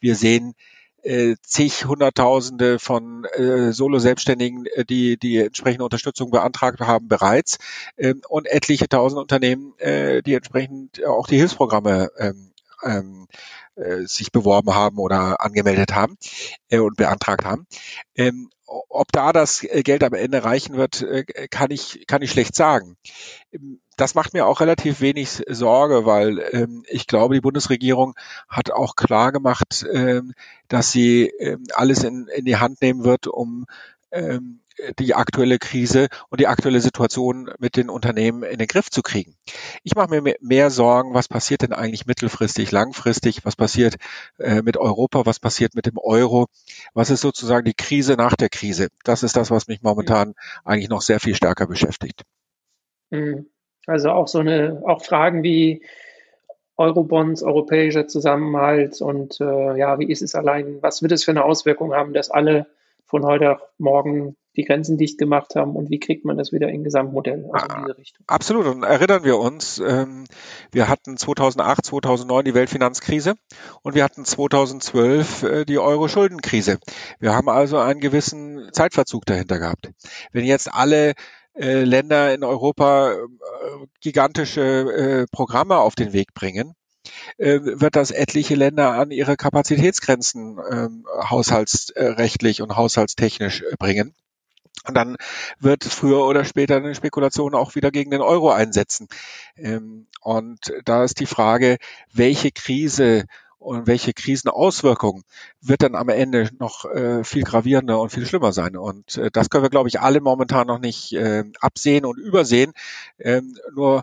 Wir 0.00 0.14
sehen 0.14 0.54
äh, 1.02 1.36
zig 1.42 1.86
Hunderttausende 1.86 2.78
von 2.78 3.24
äh, 3.24 3.72
Solo-Selbstständigen, 3.72 4.66
äh, 4.66 4.84
die 4.84 5.16
die 5.16 5.38
entsprechende 5.38 5.84
Unterstützung 5.84 6.30
beantragt 6.30 6.80
haben 6.80 7.08
bereits 7.08 7.58
ähm, 7.96 8.20
und 8.28 8.46
etliche 8.46 8.88
tausend 8.88 9.20
Unternehmen, 9.20 9.72
äh, 9.78 10.22
die 10.22 10.34
entsprechend 10.34 11.04
auch 11.04 11.26
die 11.26 11.38
Hilfsprogramme 11.38 12.10
ähm, 12.18 12.50
ähm, 12.84 13.26
äh, 13.76 14.02
sich 14.06 14.32
beworben 14.32 14.74
haben 14.74 14.98
oder 14.98 15.40
angemeldet 15.40 15.94
haben 15.94 16.16
äh, 16.70 16.78
und 16.78 16.96
beantragt 16.96 17.44
haben. 17.44 17.66
Ähm, 18.14 18.50
ob 18.66 19.12
da 19.12 19.32
das 19.32 19.64
äh, 19.64 19.82
Geld 19.82 20.04
am 20.04 20.12
Ende 20.12 20.44
reichen 20.44 20.76
wird, 20.76 21.02
äh, 21.02 21.24
kann 21.48 21.70
ich, 21.70 22.06
kann 22.06 22.22
ich 22.22 22.30
schlecht 22.30 22.54
sagen. 22.54 22.96
Ähm, 23.52 23.80
das 23.96 24.14
macht 24.14 24.34
mir 24.34 24.46
auch 24.46 24.60
relativ 24.60 25.00
wenig 25.00 25.42
Sorge, 25.48 26.06
weil 26.06 26.38
ähm, 26.52 26.84
ich 26.88 27.06
glaube, 27.06 27.34
die 27.34 27.40
Bundesregierung 27.40 28.14
hat 28.48 28.70
auch 28.70 28.94
klar 28.94 29.32
gemacht, 29.32 29.84
ähm, 29.92 30.34
dass 30.68 30.92
sie 30.92 31.26
ähm, 31.38 31.64
alles 31.74 32.04
in, 32.04 32.28
in 32.28 32.44
die 32.44 32.56
Hand 32.56 32.80
nehmen 32.80 33.04
wird, 33.04 33.26
um 33.26 33.66
ähm, 34.12 34.60
die 34.98 35.14
aktuelle 35.14 35.58
Krise 35.58 36.08
und 36.28 36.40
die 36.40 36.46
aktuelle 36.46 36.80
Situation 36.80 37.50
mit 37.58 37.76
den 37.76 37.90
Unternehmen 37.90 38.42
in 38.42 38.58
den 38.58 38.68
Griff 38.68 38.90
zu 38.90 39.02
kriegen. 39.02 39.36
Ich 39.82 39.94
mache 39.94 40.08
mir 40.10 40.36
mehr 40.40 40.70
Sorgen, 40.70 41.14
was 41.14 41.28
passiert 41.28 41.62
denn 41.62 41.72
eigentlich 41.72 42.06
mittelfristig, 42.06 42.70
langfristig, 42.70 43.44
was 43.44 43.56
passiert 43.56 43.96
äh, 44.38 44.62
mit 44.62 44.76
Europa, 44.76 45.26
was 45.26 45.40
passiert 45.40 45.74
mit 45.74 45.86
dem 45.86 45.98
Euro, 45.98 46.46
was 46.94 47.10
ist 47.10 47.20
sozusagen 47.20 47.64
die 47.64 47.74
Krise 47.74 48.14
nach 48.14 48.36
der 48.36 48.48
Krise. 48.48 48.88
Das 49.04 49.22
ist 49.22 49.36
das, 49.36 49.50
was 49.50 49.68
mich 49.68 49.82
momentan 49.82 50.34
eigentlich 50.64 50.88
noch 50.88 51.02
sehr 51.02 51.20
viel 51.20 51.34
stärker 51.34 51.66
beschäftigt. 51.66 52.22
Mhm. 53.10 53.46
Also 53.86 54.10
auch 54.10 54.28
so 54.28 54.38
eine, 54.38 54.82
auch 54.84 55.02
Fragen 55.02 55.42
wie 55.42 55.82
Eurobonds, 56.76 57.42
europäischer 57.42 58.06
Zusammenhalt 58.06 59.00
und 59.00 59.40
äh, 59.40 59.76
ja, 59.78 59.98
wie 59.98 60.10
ist 60.10 60.22
es 60.22 60.34
allein, 60.34 60.78
was 60.80 61.02
wird 61.02 61.12
es 61.12 61.24
für 61.24 61.32
eine 61.32 61.44
Auswirkung 61.44 61.92
haben, 61.92 62.12
dass 62.12 62.30
alle 62.30 62.66
von 63.04 63.24
heute 63.24 63.52
auf 63.52 63.62
morgen 63.78 64.36
die 64.58 64.64
Grenzen 64.64 64.98
dicht 64.98 65.18
gemacht 65.18 65.54
haben 65.54 65.76
und 65.76 65.88
wie 65.88 66.00
kriegt 66.00 66.24
man 66.24 66.36
das 66.36 66.52
wieder 66.52 66.68
in 66.68 66.82
Gesamtmodell, 66.82 67.48
also 67.52 67.66
in 67.76 67.82
diese 67.82 67.98
Richtung. 67.98 68.24
Absolut. 68.26 68.66
Und 68.66 68.82
erinnern 68.82 69.22
wir 69.22 69.38
uns, 69.38 69.78
ähm, 69.78 70.24
wir 70.72 70.88
hatten 70.88 71.16
2008, 71.16 71.86
2009 71.86 72.44
die 72.44 72.54
Weltfinanzkrise 72.54 73.34
und 73.82 73.94
wir 73.94 74.02
hatten 74.02 74.24
2012 74.24 75.42
äh, 75.44 75.64
die 75.64 75.78
Euro-Schuldenkrise. 75.78 76.78
Wir 77.20 77.34
haben 77.34 77.48
also 77.48 77.78
einen 77.78 78.00
gewissen 78.00 78.68
Zeitverzug 78.72 79.24
dahinter 79.26 79.60
gehabt. 79.60 79.92
Wenn 80.32 80.44
jetzt 80.44 80.74
alle 80.74 81.14
äh, 81.54 81.84
Länder 81.84 82.34
in 82.34 82.42
Europa 82.42 83.12
äh, 83.12 83.16
gigantische 84.00 84.60
äh, 84.60 85.26
Programme 85.30 85.76
auf 85.76 85.94
den 85.94 86.12
Weg 86.12 86.34
bringen, 86.34 86.74
äh, 87.36 87.60
wird 87.62 87.94
das 87.94 88.10
etliche 88.10 88.56
Länder 88.56 88.92
an 88.94 89.12
ihre 89.12 89.36
Kapazitätsgrenzen 89.36 90.58
ähm, 90.70 91.06
haushaltsrechtlich 91.30 92.60
und 92.60 92.76
haushaltstechnisch 92.76 93.62
äh, 93.62 93.76
bringen. 93.78 94.14
Und 94.88 94.94
dann 94.94 95.16
wird 95.60 95.84
früher 95.84 96.24
oder 96.24 96.44
später 96.44 96.76
eine 96.76 96.94
Spekulation 96.94 97.54
auch 97.54 97.74
wieder 97.74 97.90
gegen 97.90 98.10
den 98.10 98.22
Euro 98.22 98.50
einsetzen. 98.50 99.06
Ähm, 99.56 100.06
und 100.22 100.72
da 100.84 101.04
ist 101.04 101.20
die 101.20 101.26
Frage, 101.26 101.76
welche 102.12 102.50
Krise 102.50 103.26
und 103.58 103.86
welche 103.86 104.14
Krisenauswirkungen 104.14 105.24
wird 105.60 105.82
dann 105.82 105.94
am 105.94 106.08
Ende 106.08 106.48
noch 106.58 106.86
äh, 106.86 107.22
viel 107.22 107.42
gravierender 107.42 108.00
und 108.00 108.10
viel 108.10 108.24
schlimmer 108.24 108.52
sein. 108.52 108.76
Und 108.76 109.18
äh, 109.18 109.30
das 109.30 109.50
können 109.50 109.64
wir, 109.64 109.70
glaube 109.70 109.88
ich, 109.88 110.00
alle 110.00 110.20
momentan 110.20 110.66
noch 110.66 110.78
nicht 110.78 111.12
äh, 111.12 111.44
absehen 111.60 112.06
und 112.06 112.18
übersehen. 112.18 112.72
Ähm, 113.18 113.56
nur 113.74 114.02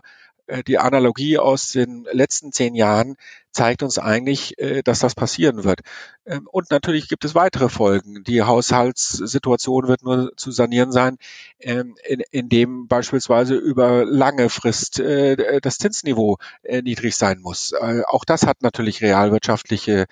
die 0.68 0.78
Analogie 0.78 1.38
aus 1.38 1.72
den 1.72 2.06
letzten 2.12 2.52
zehn 2.52 2.76
Jahren 2.76 3.16
zeigt 3.56 3.82
uns 3.82 3.98
eigentlich, 3.98 4.58
äh, 4.58 4.82
dass 4.82 5.00
das 5.00 5.14
passieren 5.14 5.64
wird. 5.64 5.80
Ähm, 6.26 6.46
und 6.52 6.70
natürlich 6.70 7.08
gibt 7.08 7.24
es 7.24 7.34
weitere 7.34 7.68
Folgen. 7.68 8.22
Die 8.22 8.42
Haushaltssituation 8.42 9.88
wird 9.88 10.04
nur 10.04 10.36
zu 10.36 10.50
sanieren 10.50 10.92
sein, 10.92 11.16
ähm, 11.58 11.96
indem 12.30 12.86
beispielsweise 12.86 13.56
über 13.56 14.04
lange 14.04 14.50
Frist 14.50 15.00
äh, 15.00 15.60
das 15.60 15.78
Zinsniveau 15.78 16.36
niedrig 16.82 17.16
sein 17.16 17.40
muss. 17.40 17.72
Auch 18.06 18.24
das 18.24 18.46
hat 18.46 18.62
natürlich 18.62 19.00
realwirtschaftliche 19.00 20.06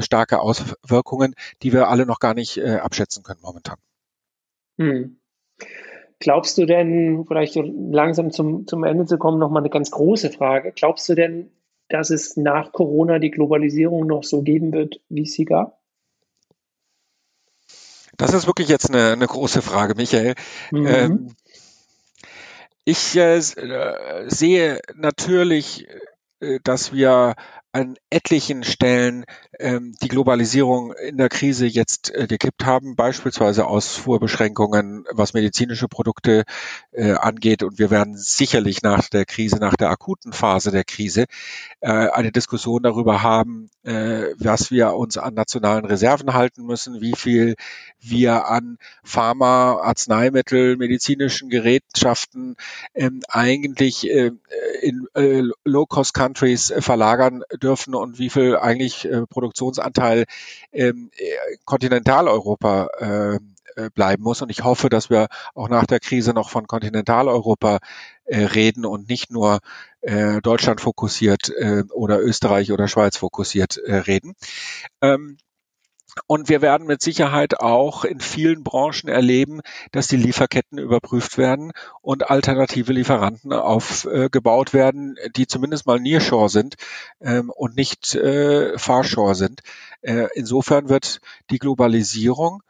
starke 0.00 0.40
Auswirkungen, 0.40 1.34
die 1.62 1.72
wir 1.72 1.88
alle 1.88 2.06
noch 2.06 2.20
gar 2.20 2.34
nicht 2.34 2.62
abschätzen 2.62 3.22
können 3.22 3.40
momentan. 3.42 3.76
Hm. 4.78 5.18
Glaubst 6.18 6.56
du 6.58 6.66
denn, 6.66 7.24
vielleicht 7.26 7.56
langsam 7.56 8.30
zum, 8.30 8.66
zum 8.66 8.84
Ende 8.84 9.06
zu 9.06 9.18
kommen, 9.18 9.38
nochmal 9.38 9.62
eine 9.62 9.70
ganz 9.70 9.90
große 9.90 10.30
Frage. 10.30 10.72
Glaubst 10.72 11.08
du 11.08 11.14
denn, 11.14 11.50
dass 11.88 12.10
es 12.10 12.36
nach 12.36 12.72
Corona 12.72 13.18
die 13.18 13.30
Globalisierung 13.30 14.06
noch 14.06 14.24
so 14.24 14.42
geben 14.42 14.72
wird, 14.72 15.00
wie 15.08 15.22
es 15.22 15.32
sie 15.32 15.44
gab? 15.44 15.78
Das 18.16 18.32
ist 18.32 18.46
wirklich 18.46 18.68
jetzt 18.68 18.90
eine, 18.90 19.12
eine 19.12 19.26
große 19.26 19.62
Frage, 19.62 19.94
Michael. 19.94 20.34
Mhm. 20.70 20.86
Ähm, 20.86 21.36
ich 22.84 23.16
äh, 23.16 23.38
äh 23.38 24.30
sehe 24.30 24.80
natürlich, 24.94 25.86
äh, 26.40 26.60
dass 26.64 26.92
wir 26.92 27.34
an 27.76 27.98
etlichen 28.08 28.64
Stellen 28.64 29.26
ähm, 29.58 29.94
die 30.02 30.08
Globalisierung 30.08 30.94
in 30.94 31.18
der 31.18 31.28
Krise 31.28 31.66
jetzt 31.66 32.10
äh, 32.14 32.26
gekippt 32.26 32.64
haben, 32.64 32.96
beispielsweise 32.96 33.66
Ausfuhrbeschränkungen, 33.66 35.04
was 35.10 35.34
medizinische 35.34 35.86
Produkte 35.86 36.44
äh, 36.92 37.12
angeht. 37.12 37.62
Und 37.62 37.78
wir 37.78 37.90
werden 37.90 38.16
sicherlich 38.16 38.80
nach 38.80 39.10
der 39.10 39.26
Krise, 39.26 39.56
nach 39.56 39.74
der 39.74 39.90
akuten 39.90 40.32
Phase 40.32 40.70
der 40.70 40.84
Krise, 40.84 41.26
äh, 41.80 41.90
eine 41.90 42.32
Diskussion 42.32 42.82
darüber 42.82 43.22
haben, 43.22 43.68
äh, 43.82 44.28
was 44.38 44.70
wir 44.70 44.94
uns 44.94 45.18
an 45.18 45.34
nationalen 45.34 45.84
Reserven 45.84 46.32
halten 46.32 46.64
müssen, 46.64 47.02
wie 47.02 47.14
viel 47.14 47.56
wir 48.00 48.48
an 48.48 48.78
Pharma, 49.04 49.80
Arzneimittel, 49.82 50.78
medizinischen 50.78 51.50
Gerätschaften 51.50 52.56
ähm, 52.94 53.20
eigentlich 53.28 54.08
äh, 54.08 54.30
in 54.80 55.08
äh, 55.14 55.42
Low-Cost-Countries 55.64 56.72
verlagern 56.78 57.42
dürfen 57.62 57.65
und 57.94 58.18
wie 58.18 58.30
viel 58.30 58.56
eigentlich 58.56 59.04
äh, 59.04 59.26
Produktionsanteil 59.26 60.24
ähm, 60.72 61.10
Kontinentaleuropa 61.64 62.88
äh, 62.98 63.38
äh, 63.76 63.90
bleiben 63.90 64.22
muss. 64.22 64.40
Und 64.40 64.50
ich 64.50 64.64
hoffe, 64.64 64.88
dass 64.88 65.10
wir 65.10 65.28
auch 65.54 65.68
nach 65.68 65.84
der 65.84 66.00
Krise 66.00 66.32
noch 66.32 66.48
von 66.48 66.66
Kontinentaleuropa 66.66 67.78
äh, 68.24 68.44
reden 68.44 68.86
und 68.86 69.08
nicht 69.08 69.30
nur 69.30 69.58
äh, 70.00 70.40
Deutschland 70.40 70.80
fokussiert 70.80 71.50
äh, 71.50 71.84
oder 71.92 72.20
Österreich 72.20 72.72
oder 72.72 72.88
Schweiz 72.88 73.18
fokussiert 73.18 73.76
äh, 73.76 73.96
reden. 73.96 74.34
Ähm, 75.02 75.36
und 76.26 76.48
wir 76.48 76.62
werden 76.62 76.86
mit 76.86 77.02
Sicherheit 77.02 77.60
auch 77.60 78.04
in 78.04 78.20
vielen 78.20 78.62
Branchen 78.64 79.08
erleben, 79.08 79.60
dass 79.92 80.08
die 80.08 80.16
Lieferketten 80.16 80.78
überprüft 80.78 81.38
werden 81.38 81.72
und 82.02 82.30
alternative 82.30 82.92
Lieferanten 82.92 83.52
aufgebaut 83.52 84.72
werden, 84.72 85.16
die 85.36 85.46
zumindest 85.46 85.86
mal 85.86 86.00
Nearshore 86.00 86.48
sind 86.48 86.76
ähm, 87.20 87.50
und 87.50 87.76
nicht 87.76 88.14
äh, 88.14 88.78
Farshore 88.78 89.34
sind. 89.34 89.60
Äh, 90.02 90.28
insofern 90.34 90.88
wird 90.88 91.20
die 91.50 91.58
Globalisierung 91.58 92.62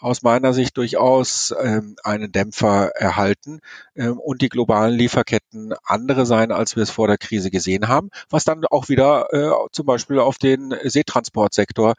aus 0.00 0.22
meiner 0.22 0.54
Sicht 0.54 0.76
durchaus 0.78 1.54
ähm, 1.62 1.96
einen 2.02 2.32
Dämpfer 2.32 2.90
erhalten 2.96 3.60
ähm, 3.94 4.18
und 4.18 4.40
die 4.40 4.48
globalen 4.48 4.94
Lieferketten 4.94 5.74
andere 5.84 6.24
sein, 6.24 6.52
als 6.52 6.74
wir 6.74 6.82
es 6.82 6.90
vor 6.90 7.06
der 7.06 7.18
Krise 7.18 7.50
gesehen 7.50 7.86
haben, 7.88 8.10
was 8.30 8.44
dann 8.44 8.64
auch 8.64 8.88
wieder 8.88 9.32
äh, 9.32 9.50
zum 9.72 9.86
Beispiel 9.86 10.18
auf 10.18 10.38
den 10.38 10.74
Seetransportsektor 10.82 11.94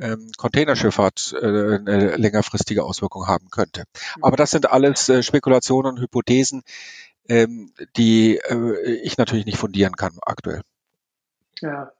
ähm, 0.00 0.30
Containerschifffahrt 0.36 1.34
äh, 1.40 1.46
eine 1.46 2.16
längerfristige 2.16 2.84
Auswirkung 2.84 3.26
haben 3.26 3.50
könnte. 3.50 3.84
Aber 4.20 4.36
das 4.36 4.50
sind 4.50 4.70
alles 4.70 5.08
äh, 5.08 5.22
Spekulationen 5.22 5.92
und 5.92 6.00
Hypothesen, 6.00 6.62
ähm, 7.28 7.72
die 7.96 8.38
äh, 8.38 8.92
ich 9.02 9.18
natürlich 9.18 9.46
nicht 9.46 9.58
fundieren 9.58 9.96
kann 9.96 10.12
aktuell. 10.22 10.62
Ja, 11.60 11.92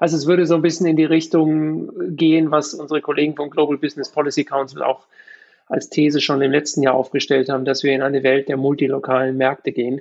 also 0.00 0.16
es 0.16 0.26
würde 0.26 0.46
so 0.46 0.54
ein 0.54 0.62
bisschen 0.62 0.86
in 0.86 0.96
die 0.96 1.04
Richtung 1.04 2.16
gehen, 2.16 2.50
was 2.50 2.74
unsere 2.74 3.00
Kollegen 3.00 3.36
vom 3.36 3.50
Global 3.50 3.78
Business 3.78 4.10
Policy 4.10 4.44
Council 4.44 4.82
auch 4.82 5.06
als 5.66 5.88
These 5.88 6.20
schon 6.20 6.42
im 6.42 6.50
letzten 6.50 6.82
Jahr 6.82 6.94
aufgestellt 6.94 7.48
haben, 7.48 7.64
dass 7.64 7.82
wir 7.82 7.92
in 7.92 8.02
eine 8.02 8.22
Welt 8.22 8.48
der 8.48 8.56
multilokalen 8.56 9.36
Märkte 9.36 9.72
gehen. 9.72 10.00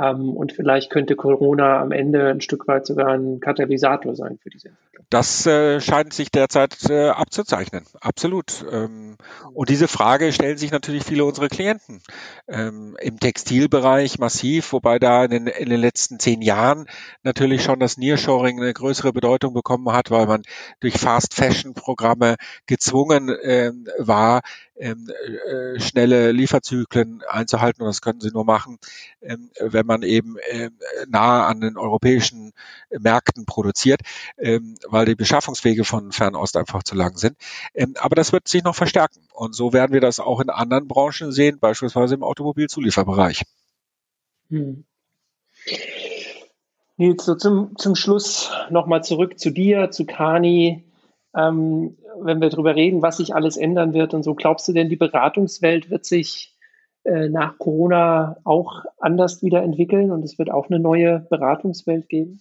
Ähm, 0.00 0.36
und 0.36 0.52
vielleicht 0.52 0.90
könnte 0.90 1.16
Corona 1.16 1.80
am 1.80 1.92
Ende 1.92 2.28
ein 2.28 2.40
Stück 2.40 2.68
weit 2.68 2.86
sogar 2.86 3.08
ein 3.08 3.40
Katalysator 3.40 4.14
sein 4.14 4.38
für 4.42 4.50
diese 4.50 4.68
Entwicklung. 4.68 5.06
Das 5.10 5.46
äh, 5.46 5.80
scheint 5.80 6.12
sich 6.12 6.30
derzeit 6.30 6.88
äh, 6.90 7.08
abzuzeichnen. 7.08 7.84
Absolut. 8.00 8.64
Ähm, 8.70 9.16
und 9.54 9.70
diese 9.70 9.88
Frage 9.88 10.32
stellen 10.32 10.58
sich 10.58 10.70
natürlich 10.70 11.04
viele 11.04 11.24
unserer 11.24 11.48
Klienten. 11.48 12.00
Ähm, 12.46 12.96
Im 13.00 13.18
Textilbereich 13.18 14.18
massiv, 14.18 14.72
wobei 14.72 14.98
da 14.98 15.24
in 15.24 15.30
den, 15.30 15.46
in 15.46 15.70
den 15.70 15.80
letzten 15.80 16.18
zehn 16.18 16.42
Jahren 16.42 16.86
natürlich 17.22 17.62
schon 17.62 17.80
das 17.80 17.96
Nearshoring 17.96 18.60
eine 18.60 18.72
größere 18.72 19.12
Bedeutung 19.12 19.54
bekommen 19.54 19.90
hat, 19.92 20.10
weil 20.10 20.26
man 20.26 20.42
durch 20.80 20.98
Fast 20.98 21.34
Fashion 21.34 21.74
Programme 21.74 22.36
gezwungen 22.66 23.30
äh, 23.30 23.72
war, 23.98 24.42
ähm, 24.78 25.08
äh, 25.08 25.80
schnelle 25.80 26.32
Lieferzyklen 26.32 27.22
einzuhalten. 27.28 27.82
Und 27.82 27.88
das 27.88 28.00
können 28.00 28.20
sie 28.20 28.30
nur 28.30 28.44
machen, 28.44 28.78
ähm, 29.20 29.50
wenn 29.58 29.86
man 29.86 30.02
eben 30.02 30.36
äh, 30.38 30.70
nahe 31.08 31.44
an 31.44 31.60
den 31.60 31.76
europäischen 31.76 32.52
Märkten 32.90 33.46
produziert, 33.46 34.00
ähm, 34.38 34.74
weil 34.86 35.06
die 35.06 35.14
Beschaffungswege 35.14 35.84
von 35.84 36.12
Fernost 36.12 36.56
einfach 36.56 36.82
zu 36.82 36.94
lang 36.94 37.16
sind. 37.16 37.36
Ähm, 37.74 37.94
aber 37.98 38.14
das 38.14 38.32
wird 38.32 38.48
sich 38.48 38.64
noch 38.64 38.74
verstärken. 38.74 39.20
Und 39.32 39.54
so 39.54 39.72
werden 39.72 39.92
wir 39.92 40.00
das 40.00 40.20
auch 40.20 40.40
in 40.40 40.50
anderen 40.50 40.88
Branchen 40.88 41.32
sehen, 41.32 41.58
beispielsweise 41.58 42.14
im 42.14 42.22
Automobilzulieferbereich. 42.22 43.44
Hm. 44.50 44.84
Nils, 46.96 47.24
so 47.24 47.36
zum, 47.36 47.76
zum 47.76 47.94
Schluss 47.94 48.50
nochmal 48.70 49.04
zurück 49.04 49.38
zu 49.38 49.50
dir, 49.50 49.90
zu 49.90 50.04
Kani. 50.04 50.87
Ähm, 51.36 51.96
wenn 52.20 52.40
wir 52.40 52.48
darüber 52.48 52.74
reden, 52.74 53.02
was 53.02 53.18
sich 53.18 53.34
alles 53.34 53.56
ändern 53.56 53.92
wird 53.92 54.14
und 54.14 54.22
so, 54.22 54.34
glaubst 54.34 54.66
du 54.68 54.72
denn, 54.72 54.88
die 54.88 54.96
Beratungswelt 54.96 55.90
wird 55.90 56.04
sich 56.04 56.56
äh, 57.04 57.28
nach 57.28 57.58
Corona 57.58 58.38
auch 58.44 58.84
anders 58.98 59.42
wieder 59.42 59.62
entwickeln 59.62 60.10
und 60.10 60.24
es 60.24 60.38
wird 60.38 60.50
auch 60.50 60.68
eine 60.68 60.78
neue 60.80 61.26
Beratungswelt 61.30 62.08
geben? 62.08 62.40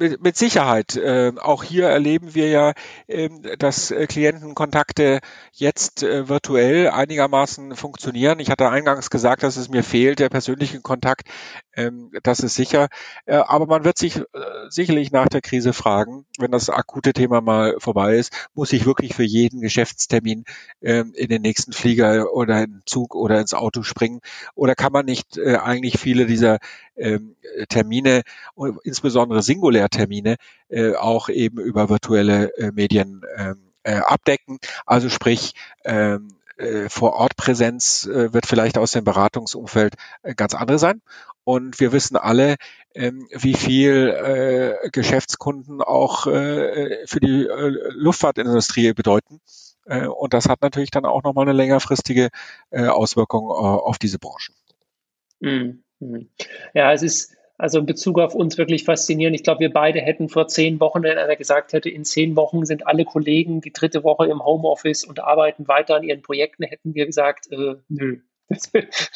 Mit, 0.00 0.22
mit 0.22 0.36
Sicherheit. 0.36 0.96
Äh, 0.96 1.32
auch 1.38 1.62
hier 1.62 1.86
erleben 1.86 2.34
wir 2.34 2.48
ja, 2.48 2.72
äh, 3.06 3.28
dass 3.58 3.94
Klientenkontakte 4.08 5.20
jetzt 5.52 6.02
äh, 6.02 6.28
virtuell 6.28 6.88
einigermaßen 6.88 7.76
funktionieren. 7.76 8.40
Ich 8.40 8.50
hatte 8.50 8.70
eingangs 8.70 9.10
gesagt, 9.10 9.42
dass 9.42 9.56
es 9.56 9.68
mir 9.68 9.84
fehlt, 9.84 10.18
der 10.18 10.30
persönliche 10.30 10.80
Kontakt. 10.80 11.28
Ähm, 11.74 12.10
das 12.22 12.40
ist 12.40 12.54
sicher. 12.54 12.88
Äh, 13.26 13.36
aber 13.36 13.66
man 13.66 13.84
wird 13.84 13.98
sich 13.98 14.16
äh, 14.16 14.24
sicherlich 14.70 15.12
nach 15.12 15.28
der 15.28 15.42
Krise 15.42 15.72
fragen, 15.72 16.24
wenn 16.38 16.50
das 16.50 16.70
akute 16.70 17.12
Thema 17.12 17.42
mal 17.42 17.76
vorbei 17.78 18.16
ist, 18.16 18.48
muss 18.54 18.72
ich 18.72 18.86
wirklich 18.86 19.14
für 19.14 19.24
jeden 19.24 19.60
Geschäftstermin 19.60 20.44
ähm, 20.80 21.12
in 21.14 21.28
den 21.28 21.42
nächsten 21.42 21.72
Flieger 21.72 22.32
oder 22.32 22.62
in 22.64 22.72
den 22.72 22.82
Zug 22.86 23.14
oder 23.14 23.38
ins 23.38 23.54
Auto 23.54 23.82
springen? 23.82 24.20
Oder 24.54 24.74
kann 24.74 24.92
man 24.92 25.04
nicht 25.04 25.36
äh, 25.36 25.56
eigentlich 25.56 25.98
viele 25.98 26.26
dieser 26.26 26.58
ähm, 27.00 27.36
Termine, 27.68 28.22
insbesondere 28.84 29.42
Singulärtermine, 29.42 30.36
äh, 30.68 30.94
auch 30.94 31.28
eben 31.28 31.58
über 31.58 31.88
virtuelle 31.88 32.56
äh, 32.56 32.70
Medien 32.72 33.22
ähm, 33.36 33.72
äh, 33.82 33.96
abdecken. 33.96 34.58
Also 34.86 35.08
sprich, 35.08 35.54
ähm, 35.84 36.28
äh, 36.60 36.88
Vor-Ort-Präsenz 36.88 38.06
äh, 38.06 38.32
wird 38.32 38.46
vielleicht 38.46 38.78
aus 38.78 38.92
dem 38.92 39.04
Beratungsumfeld 39.04 39.94
äh, 40.22 40.34
ganz 40.34 40.54
andere 40.54 40.78
sein. 40.78 41.00
Und 41.44 41.80
wir 41.80 41.92
wissen 41.92 42.16
alle, 42.16 42.56
ähm, 42.94 43.26
wie 43.32 43.54
viel 43.54 44.08
äh, 44.84 44.90
Geschäftskunden 44.90 45.80
auch 45.80 46.26
äh, 46.26 47.06
für 47.06 47.20
die 47.20 47.46
äh, 47.46 47.72
Luftfahrtindustrie 47.94 48.92
bedeuten. 48.92 49.40
Äh, 49.86 50.06
und 50.06 50.34
das 50.34 50.48
hat 50.48 50.60
natürlich 50.62 50.90
dann 50.90 51.06
auch 51.06 51.22
nochmal 51.22 51.46
eine 51.46 51.56
längerfristige 51.56 52.28
äh, 52.70 52.86
Auswirkung 52.86 53.48
äh, 53.48 53.52
auf 53.52 53.98
diese 53.98 54.18
Branchen. 54.18 54.54
Mhm. 55.40 55.82
Ja, 56.74 56.92
es 56.92 57.02
ist 57.02 57.36
also 57.60 57.78
in 57.78 57.86
Bezug 57.86 58.18
auf 58.18 58.34
uns 58.34 58.56
wirklich 58.56 58.84
faszinierend. 58.84 59.36
Ich 59.36 59.42
glaube, 59.42 59.60
wir 59.60 59.72
beide 59.72 60.00
hätten 60.00 60.30
vor 60.30 60.48
zehn 60.48 60.80
Wochen, 60.80 61.02
wenn 61.02 61.18
einer 61.18 61.36
gesagt 61.36 61.74
hätte, 61.74 61.90
in 61.90 62.04
zehn 62.04 62.34
Wochen 62.34 62.64
sind 62.64 62.86
alle 62.86 63.04
Kollegen 63.04 63.60
die 63.60 63.72
dritte 63.72 64.02
Woche 64.02 64.26
im 64.26 64.42
Homeoffice 64.42 65.04
und 65.04 65.20
arbeiten 65.20 65.68
weiter 65.68 65.96
an 65.96 66.02
ihren 66.02 66.22
Projekten, 66.22 66.64
hätten 66.64 66.94
wir 66.94 67.04
gesagt, 67.04 67.52
äh, 67.52 67.74
nö. 67.88 68.20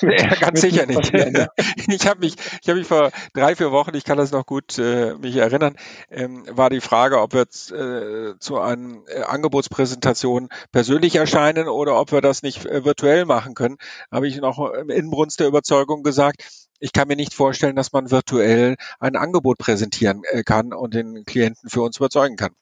ja, 0.03 0.35
ganz 0.37 0.61
sicher 0.61 0.87
nicht. 0.87 1.13
Ich 1.89 2.07
habe 2.07 2.21
mich, 2.21 2.37
ich 2.63 2.69
habe 2.69 2.79
mich 2.79 2.87
vor 2.87 3.11
drei, 3.33 3.57
vier 3.57 3.73
Wochen, 3.73 3.95
ich 3.95 4.05
kann 4.05 4.17
das 4.17 4.31
noch 4.31 4.47
gut 4.47 4.79
äh, 4.79 5.15
mich 5.15 5.37
erinnern, 5.37 5.77
ähm, 6.11 6.45
war 6.51 6.71
die 6.71 6.81
Frage, 6.81 7.21
ob 7.21 7.33
wir 7.35 7.43
äh, 7.43 8.39
zu 8.39 8.61
einer 8.61 8.99
äh, 9.09 9.23
Angebotspräsentation 9.23 10.49
persönlich 10.71 11.17
erscheinen 11.17 11.69
oder 11.69 11.99
ob 11.99 12.13
wir 12.13 12.21
das 12.21 12.43
nicht 12.43 12.65
äh, 12.65 12.85
virtuell 12.85 13.25
machen 13.25 13.55
können. 13.55 13.79
Habe 14.11 14.29
ich 14.29 14.37
noch 14.37 14.73
im 14.73 14.91
Inbrunst 14.91 15.41
der 15.41 15.49
Überzeugung 15.49 16.03
gesagt, 16.03 16.45
ich 16.81 16.93
kann 16.93 17.09
mir 17.09 17.17
nicht 17.17 17.35
vorstellen, 17.35 17.77
dass 17.77 17.93
man 17.93 18.11
virtuell 18.11 18.77
ein 19.01 19.17
Angebot 19.17 19.59
präsentieren 19.59 20.23
äh, 20.25 20.43
kann 20.43 20.73
und 20.73 20.95
den 20.95 21.25
Klienten 21.25 21.71
für 21.71 21.83
uns 21.83 21.97
überzeugen 21.97 22.37
kann. 22.37 22.55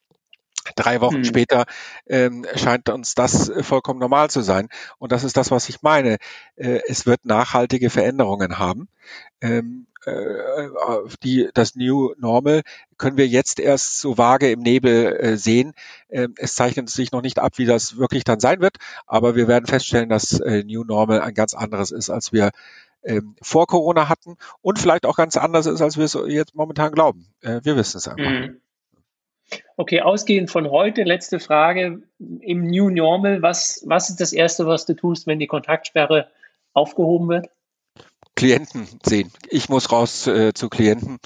Drei 0.77 1.01
Wochen 1.01 1.17
hm. 1.17 1.25
später 1.25 1.65
ähm, 2.07 2.47
scheint 2.55 2.89
uns 2.89 3.15
das 3.15 3.49
äh, 3.49 3.63
vollkommen 3.65 3.99
normal 3.99 4.31
zu 4.31 4.43
sein. 4.43 4.69
Und 4.99 5.11
das 5.11 5.25
ist 5.25 5.37
das, 5.37 5.51
was 5.51 5.69
ich 5.69 5.83
meine. 5.83 6.19
Äh, 6.55 6.81
es 6.87 7.05
wird 7.05 7.25
nachhaltige 7.25 7.91
Veränderungen 7.91 8.59
haben. 8.59 8.89
Ähm, 9.41 9.87
äh, 10.05 10.69
die, 11.23 11.49
das 11.55 11.75
New 11.75 12.15
Normal 12.17 12.63
können 12.97 13.17
wir 13.17 13.27
jetzt 13.27 13.59
erst 13.59 13.99
so 13.99 14.19
vage 14.19 14.51
im 14.51 14.61
Nebel 14.61 15.17
äh, 15.17 15.37
sehen. 15.37 15.73
Ähm, 16.11 16.35
es 16.37 16.55
zeichnet 16.55 16.91
sich 16.91 17.13
noch 17.13 17.23
nicht 17.23 17.41
ab, 17.41 17.55
wie 17.57 17.67
das 17.67 17.97
wirklich 17.97 18.25
dann 18.25 18.41
sein 18.41 18.61
wird, 18.61 18.77
aber 19.07 19.35
wir 19.35 19.49
werden 19.49 19.67
feststellen, 19.67 20.09
dass 20.09 20.39
äh, 20.41 20.63
New 20.65 20.85
Normal 20.85 21.21
ein 21.21 21.35
ganz 21.35 21.55
anderes 21.55 21.91
ist, 21.91 22.11
als 22.11 22.33
wir 22.33 22.51
ähm, 23.05 23.37
vor 23.43 23.67
Corona 23.67 24.09
hatten 24.09 24.37
und 24.61 24.79
vielleicht 24.79 25.07
auch 25.07 25.17
ganz 25.17 25.37
anders 25.37 25.67
ist, 25.67 25.81
als 25.81 25.97
wir 25.97 26.05
es 26.05 26.19
jetzt 26.29 26.55
momentan 26.55 26.93
glauben. 26.93 27.27
Äh, 27.41 27.61
wir 27.63 27.77
wissen 27.77 27.99
es 27.99 28.09
einfach. 28.09 28.31
Mhm. 28.31 28.61
Okay, 29.77 30.01
ausgehend 30.01 30.51
von 30.51 30.71
heute, 30.71 31.03
letzte 31.03 31.39
Frage. 31.39 32.03
Im 32.19 32.67
New 32.67 32.89
Normal, 32.89 33.43
was, 33.43 33.83
was 33.87 34.09
ist 34.11 34.21
das 34.21 34.33
Erste, 34.33 34.67
was 34.67 34.87
du 34.87 34.95
tust, 34.95 35.27
wenn 35.27 35.39
die 35.39 35.47
Kontaktsperre 35.47 36.29
aufgehoben 36.73 37.29
wird? 37.29 37.49
Klienten 38.35 38.89
sehen. 39.05 39.31
Ich 39.51 39.69
muss 39.69 39.93
raus 39.93 40.27
äh, 40.27 40.55
zu 40.55 40.71
Klienten. 40.71 41.19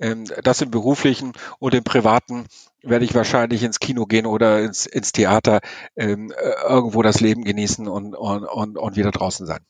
Ähm, 0.00 0.24
das 0.42 0.62
im 0.62 0.70
beruflichen 0.70 1.32
und 1.58 1.74
im 1.74 1.84
privaten 1.84 2.46
werde 2.82 3.04
ich 3.04 3.14
wahrscheinlich 3.14 3.62
ins 3.62 3.80
Kino 3.80 4.06
gehen 4.06 4.26
oder 4.26 4.62
ins, 4.62 4.86
ins 4.86 5.12
Theater, 5.12 5.60
ähm, 5.96 6.32
äh, 6.32 6.68
irgendwo 6.68 7.02
das 7.02 7.20
Leben 7.20 7.44
genießen 7.44 7.86
und, 7.86 8.14
und, 8.14 8.44
und, 8.44 8.78
und 8.78 8.96
wieder 8.96 9.10
draußen 9.10 9.46
sein. 9.46 9.60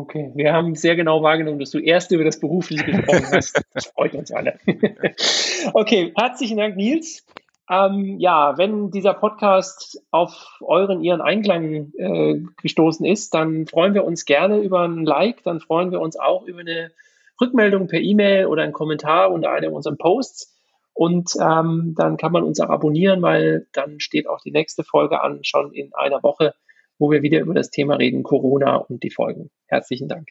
Okay, 0.00 0.30
wir 0.34 0.54
haben 0.54 0.76
sehr 0.76 0.96
genau 0.96 1.22
wahrgenommen, 1.22 1.58
dass 1.58 1.72
du 1.72 1.78
erst 1.78 2.10
über 2.10 2.24
das 2.24 2.40
Berufliche 2.40 2.84
gesprochen 2.84 3.26
hast. 3.32 3.62
Das 3.74 3.86
freut 3.86 4.14
uns 4.14 4.32
alle. 4.32 4.58
okay, 5.74 6.14
herzlichen 6.16 6.56
Dank, 6.56 6.74
Nils. 6.76 7.26
Ähm, 7.68 8.18
ja, 8.18 8.56
wenn 8.56 8.90
dieser 8.90 9.12
Podcast 9.12 10.02
auf 10.10 10.56
euren, 10.62 11.04
ihren 11.04 11.20
Einklang 11.20 11.92
äh, 11.98 12.40
gestoßen 12.62 13.04
ist, 13.04 13.34
dann 13.34 13.66
freuen 13.66 13.92
wir 13.92 14.04
uns 14.04 14.24
gerne 14.24 14.60
über 14.60 14.88
ein 14.88 15.04
Like, 15.04 15.42
dann 15.42 15.60
freuen 15.60 15.92
wir 15.92 16.00
uns 16.00 16.18
auch 16.18 16.46
über 16.46 16.60
eine 16.60 16.92
Rückmeldung 17.38 17.86
per 17.86 18.00
E-Mail 18.00 18.46
oder 18.46 18.62
einen 18.62 18.72
Kommentar 18.72 19.30
unter 19.30 19.50
einem 19.50 19.74
unserer 19.74 19.96
Posts. 19.96 20.56
Und 20.94 21.32
ähm, 21.38 21.94
dann 21.94 22.16
kann 22.16 22.32
man 22.32 22.42
uns 22.42 22.58
auch 22.58 22.70
abonnieren, 22.70 23.20
weil 23.20 23.66
dann 23.74 24.00
steht 24.00 24.26
auch 24.26 24.40
die 24.40 24.50
nächste 24.50 24.82
Folge 24.82 25.20
an, 25.20 25.40
schon 25.44 25.74
in 25.74 25.92
einer 25.92 26.22
Woche 26.22 26.54
wo 27.00 27.10
wir 27.10 27.22
wieder 27.22 27.40
über 27.40 27.54
das 27.54 27.70
Thema 27.70 27.96
reden, 27.96 28.22
Corona 28.22 28.76
und 28.76 29.02
die 29.02 29.10
Folgen. 29.10 29.50
Herzlichen 29.66 30.06
Dank. 30.06 30.28